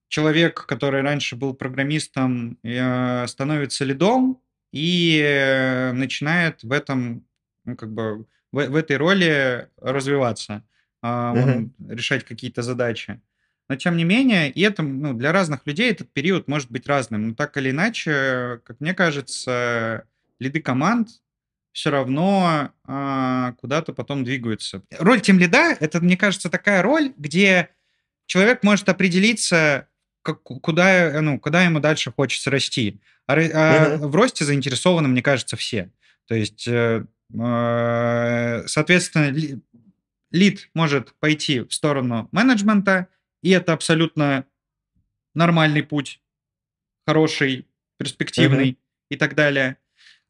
[0.08, 4.42] человек, который раньше был программистом, э, становится лидом
[4.72, 7.26] и начинает в этом,
[7.64, 10.64] ну, как бы, в, в этой роли развиваться,
[11.02, 11.70] uh-huh.
[11.88, 13.22] решать какие-то задачи.
[13.68, 17.30] Но тем не менее, и это ну, для разных людей этот период может быть разным.
[17.30, 20.06] Но так или иначе, как мне кажется,
[20.40, 21.10] лиды команд
[21.72, 24.84] все равно а, куда-то потом двигаются.
[24.98, 27.70] Роль тем лида это, мне кажется, такая роль, где
[28.28, 29.88] человек может определиться,
[30.26, 33.00] как, куда, ну, куда ему дальше хочется расти.
[33.28, 33.98] А, а mm-hmm.
[34.08, 35.92] в росте заинтересованы, мне кажется, все.
[36.28, 39.62] То есть, э, э, соответственно,
[40.32, 43.08] лид может пойти в сторону менеджмента,
[43.44, 44.46] и это абсолютно
[45.36, 46.22] нормальный путь,
[47.06, 47.68] хороший,
[48.00, 49.08] перспективный mm-hmm.
[49.12, 49.78] и так далее.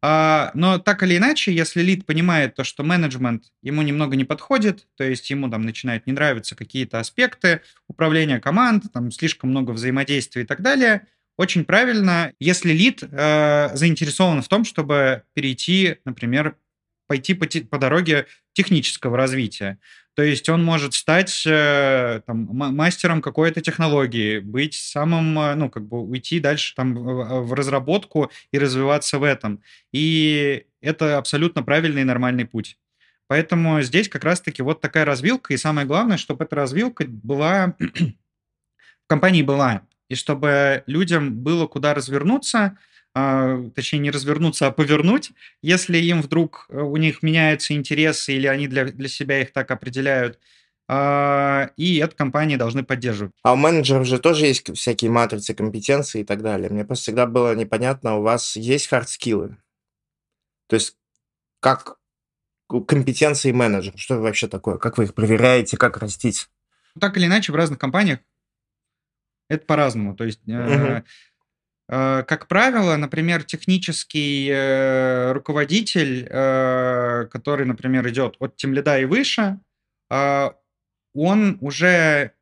[0.08, 4.86] А, но так или иначе, если лид понимает то, что менеджмент ему немного не подходит,
[4.98, 10.44] то есть ему там начинают не нравиться какие-то аспекты управления команд, там слишком много взаимодействия
[10.44, 11.08] и так далее,
[11.40, 16.56] очень правильно, если лид э, заинтересован в том, чтобы перейти, например,
[17.08, 19.80] пойти по, по дороге технического развития.
[20.16, 25.86] То есть он может стать э, там, мастером какой-то технологии, быть самым, э, ну, как
[25.88, 29.62] бы уйти дальше там в разработку и развиваться в этом.
[29.92, 32.78] И это абсолютно правильный и нормальный путь.
[33.28, 39.08] Поэтому здесь как раз-таки вот такая развилка, и самое главное, чтобы эта развилка была в
[39.08, 42.78] компании была, и чтобы людям было куда развернуться,
[43.16, 48.68] точнее не развернуться, а повернуть, если им вдруг э, у них меняются интересы или они
[48.68, 50.38] для, для себя их так определяют,
[50.88, 53.34] а, и эту компании должны поддерживать.
[53.42, 56.70] А у менеджеров же тоже есть всякие матрицы компетенции и так далее.
[56.70, 59.58] Мне просто всегда было непонятно, у вас есть хардскиллы?
[60.68, 60.98] То есть
[61.62, 61.98] как
[62.68, 64.78] компетенции менеджера, что вообще такое?
[64.78, 66.50] Как вы их проверяете, как растить?
[67.00, 68.20] Так или иначе, в разных компаниях
[69.48, 70.16] Это по-разному.
[70.16, 71.04] То есть, uh-huh.
[71.90, 79.60] Э, как правило, например, технический э, руководитель, э, который, например, идет от темлида и выше,
[81.18, 82.34] он уже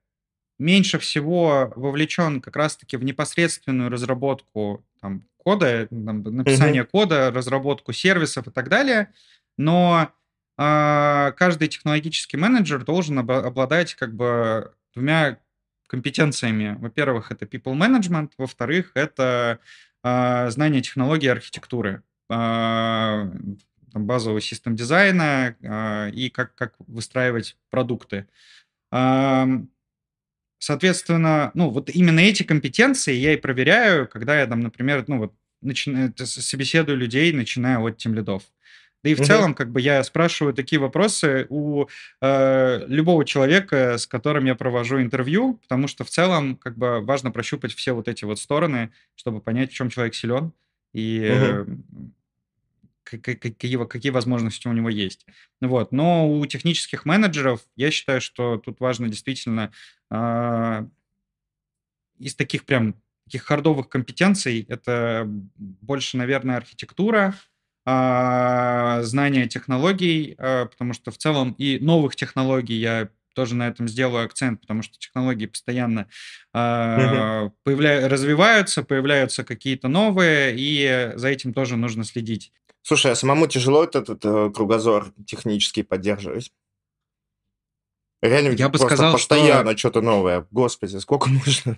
[0.60, 6.90] меньше всего вовлечен как раз-таки в непосредственную разработку там, кода, там, написание uh-huh.
[6.92, 9.14] кода, разработку сервисов и так далее,
[9.58, 10.10] но
[10.58, 15.40] каждый технологический менеджер должен об- обладать как бы двумя
[15.94, 16.76] компетенциями.
[16.80, 19.60] Во-первых, это people management, во-вторых, это
[20.04, 23.32] э, знание технологии архитектуры, э,
[23.94, 28.26] базового систем дизайна э, и как, как выстраивать продукты.
[28.92, 29.46] Э,
[30.58, 35.34] соответственно, ну, вот именно эти компетенции я и проверяю, когда я там, например, ну, вот
[35.62, 38.42] начинаю, собеседую людей, начиная от тем лидов.
[39.04, 39.28] Да и в угу.
[39.28, 41.88] целом, как бы я спрашиваю такие вопросы у
[42.22, 47.30] э, любого человека, с которым я провожу интервью, потому что в целом, как бы важно
[47.32, 50.54] прощупать все вот эти вот стороны, чтобы понять, в чем человек силен
[50.94, 52.14] и угу.
[53.04, 55.26] какие, какие, какие возможности у него есть.
[55.60, 55.92] Вот.
[55.92, 59.74] Но у технических менеджеров я считаю, что тут важно действительно
[60.12, 60.86] э,
[62.20, 62.96] из таких прям
[63.26, 67.34] таких хардовых компетенций это больше, наверное, архитектура,
[67.86, 74.26] знания технологий, а, потому что в целом и новых технологий я тоже на этом сделаю
[74.26, 76.08] акцент, потому что технологии постоянно
[76.54, 78.08] э, появля...
[78.08, 82.52] развиваются, появляются какие-то новые, и за этим тоже нужно следить.
[82.84, 86.52] Слушай, а самому тяжело этот, этот э, кругозор технический поддерживать?
[88.22, 89.78] Реально, я бы сказал, постоянно что...
[89.80, 90.48] что-то новое.
[90.52, 91.78] Господи, сколько можно?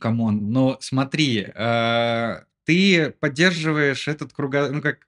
[0.00, 5.06] Come on, но смотри, э, ты поддерживаешь этот кругозор, ну как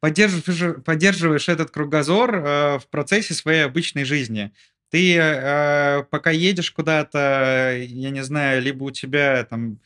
[0.00, 4.52] поддерживаешь, поддерживаешь этот кругозор э, в процессе своей обычной жизни.
[4.90, 9.80] Ты э, пока едешь куда-то, я не знаю, либо у тебя там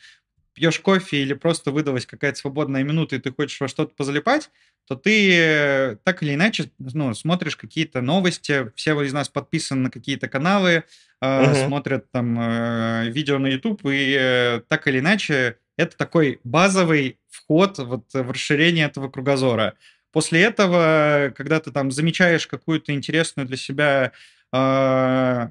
[0.54, 4.50] пьешь кофе или просто выдалась какая-то свободная минута, и ты хочешь во что-то позалипать,
[4.86, 10.28] то ты так или иначе ну, смотришь какие-то новости, все из нас подписаны на какие-то
[10.28, 10.84] каналы,
[11.22, 11.66] uh-huh.
[11.66, 17.78] смотрят там э, видео на YouTube, и э, так или иначе это такой базовый вход
[17.78, 19.74] вот в расширение этого кругозора.
[20.12, 24.12] После этого, когда ты там замечаешь какую-то интересную для себя
[24.52, 25.48] э,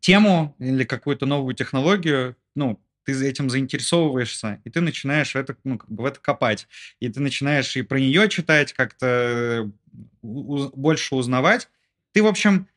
[0.00, 5.90] тему или какую-то новую технологию, ну, ты этим заинтересовываешься, и ты начинаешь это, ну, как
[5.90, 6.68] бы в это копать.
[7.00, 9.68] И ты начинаешь и про нее читать, как-то
[10.22, 11.68] больше узнавать.
[12.12, 12.68] Ты, в общем,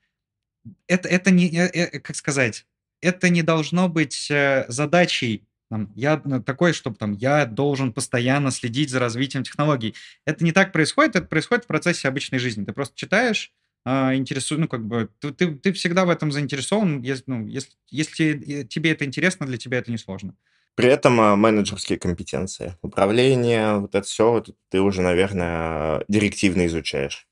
[0.88, 2.66] это, это не, э, э, как сказать,
[3.02, 5.44] это не должно быть э, задачей
[5.76, 9.94] там, я ну, такой, чтобы там я должен постоянно следить за развитием технологий.
[10.26, 12.64] Это не так происходит, это происходит в процессе обычной жизни.
[12.64, 13.52] Ты просто читаешь,
[13.84, 17.72] а, интересует, ну, как бы, ты, ты, ты всегда в этом заинтересован, если, ну, если,
[17.90, 20.36] если тебе это интересно, для тебя это не сложно.
[20.76, 27.28] При этом а, менеджерские компетенции, управление, вот это все, вот, ты уже, наверное, директивно изучаешь.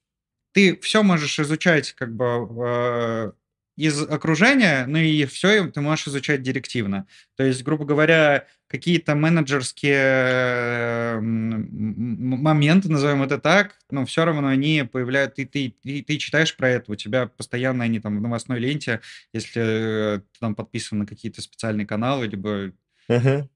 [0.51, 3.31] Ты все можешь изучать как бы а,
[3.75, 7.07] из окружения, ну и все ты можешь изучать директивно.
[7.35, 15.37] То есть, грубо говоря, какие-то менеджерские моменты, назовем это так, но все равно они появляются,
[15.37, 19.01] ты, ты, ты, ты читаешь про это, у тебя постоянно они там в новостной ленте,
[19.31, 22.71] если ты там подписан на какие-то специальные каналы, либо
[23.09, 23.47] uh-huh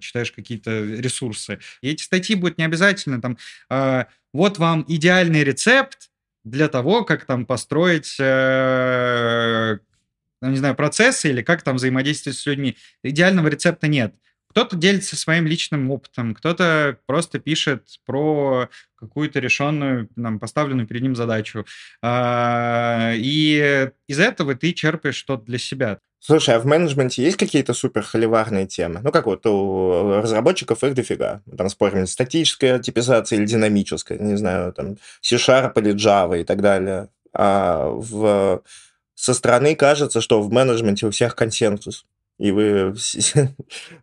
[0.00, 1.58] читаешь какие-то ресурсы.
[1.80, 3.38] И эти статьи будут не обязательно там,
[3.70, 6.10] э, вот вам идеальный рецепт,
[6.44, 9.78] для того, как там построить, э,
[10.42, 12.76] ну, не знаю, процессы или как там взаимодействовать с людьми.
[13.02, 14.14] Идеального рецепта нет.
[14.54, 21.16] Кто-то делится своим личным опытом, кто-то просто пишет про какую-то решенную, нам, поставленную перед ним
[21.16, 21.66] задачу.
[22.00, 25.98] А, и из этого ты черпаешь что-то для себя.
[26.20, 29.00] Слушай, а в менеджменте есть какие-то супер холиварные темы?
[29.02, 31.42] Ну, как вот у разработчиков их дофига.
[31.58, 37.08] Там спорим, статическая типизация или динамическая, не знаю, там C-Sharp или Java и так далее.
[37.32, 38.62] А в...
[39.16, 42.06] со стороны кажется, что в менеджменте у всех консенсус.
[42.38, 42.94] И вы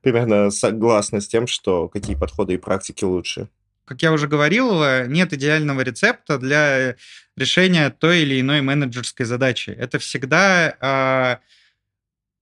[0.01, 3.49] примерно согласны с тем, что какие подходы и практики лучше.
[3.85, 6.95] Как я уже говорил, нет идеального рецепта для
[7.35, 9.69] решения той или иной менеджерской задачи.
[9.71, 11.39] Это всегда а,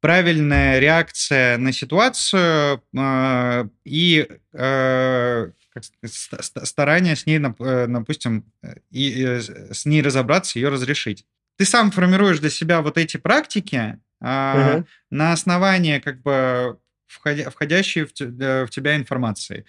[0.01, 5.51] правильная реакция на ситуацию э, и э,
[6.63, 8.45] старание с ней, э, допустим,
[8.91, 9.39] и, и
[9.73, 11.25] с ней разобраться, ее разрешить.
[11.57, 14.87] Ты сам формируешь для себя вот эти практики э, угу.
[15.09, 19.65] на основании как бы входя, входящей в, в тебя информации.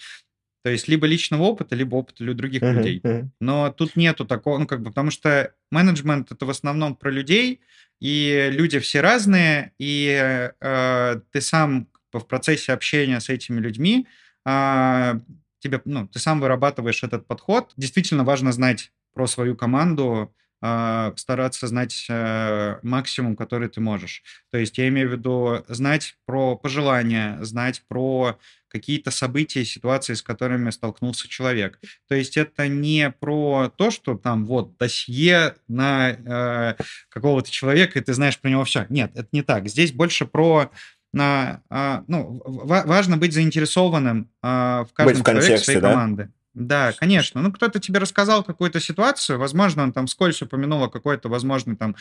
[0.63, 3.01] То есть либо личного опыта, либо опыта других uh-huh, людей.
[3.03, 3.29] Uh-huh.
[3.41, 7.61] Но тут нету такого, ну как бы, потому что менеджмент это в основном про людей,
[7.99, 14.07] и люди все разные, и э, ты сам в процессе общения с этими людьми
[14.45, 15.21] э,
[15.61, 17.73] тебе, ну, ты сам вырабатываешь этот подход.
[17.77, 24.23] Действительно важно знать про свою команду, э, стараться знать э, максимум, который ты можешь.
[24.51, 28.39] То есть я имею в виду знать про пожелания, знать про
[28.71, 31.79] какие-то события, ситуации, с которыми столкнулся человек.
[32.09, 36.75] То есть это не про то, что там вот досье на э,
[37.09, 38.87] какого-то человека, и ты знаешь про него все.
[38.89, 39.69] Нет, это не так.
[39.69, 40.71] Здесь больше про
[41.13, 45.91] на, э, ну, важно быть заинтересованным э, в каждом быть в человеке своей да?
[45.91, 46.31] команды.
[46.55, 47.41] Да, конечно.
[47.43, 51.95] Ну, кто-то тебе рассказал какую-то ситуацию, возможно, он там скользь упомянул о какой-то, возможно, там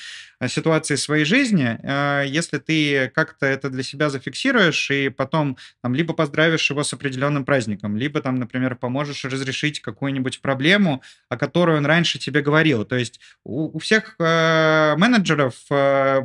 [0.47, 1.77] ситуации своей жизни.
[1.83, 6.91] Э, если ты как-то это для себя зафиксируешь и потом там либо поздравишь его с
[6.93, 12.85] определенным праздником, либо там, например, поможешь разрешить какую-нибудь проблему, о которой он раньше тебе говорил.
[12.85, 16.21] То есть у, у всех э, менеджеров э,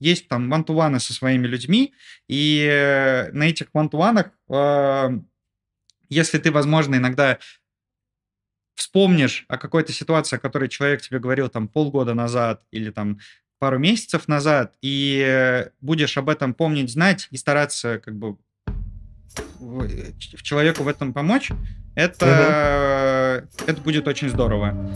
[0.00, 1.92] есть там вантуваны со своими людьми,
[2.26, 5.10] и э, на этих вантуванах э,
[6.08, 7.38] если ты, возможно, иногда
[8.76, 13.18] вспомнишь о какой-то ситуации, о которой человек тебе говорил там полгода назад или там
[13.58, 18.36] пару месяцев назад, и будешь об этом помнить, знать и стараться как бы
[20.42, 21.50] человеку в этом помочь,
[21.94, 23.66] это, угу.
[23.66, 24.94] это будет очень здорово.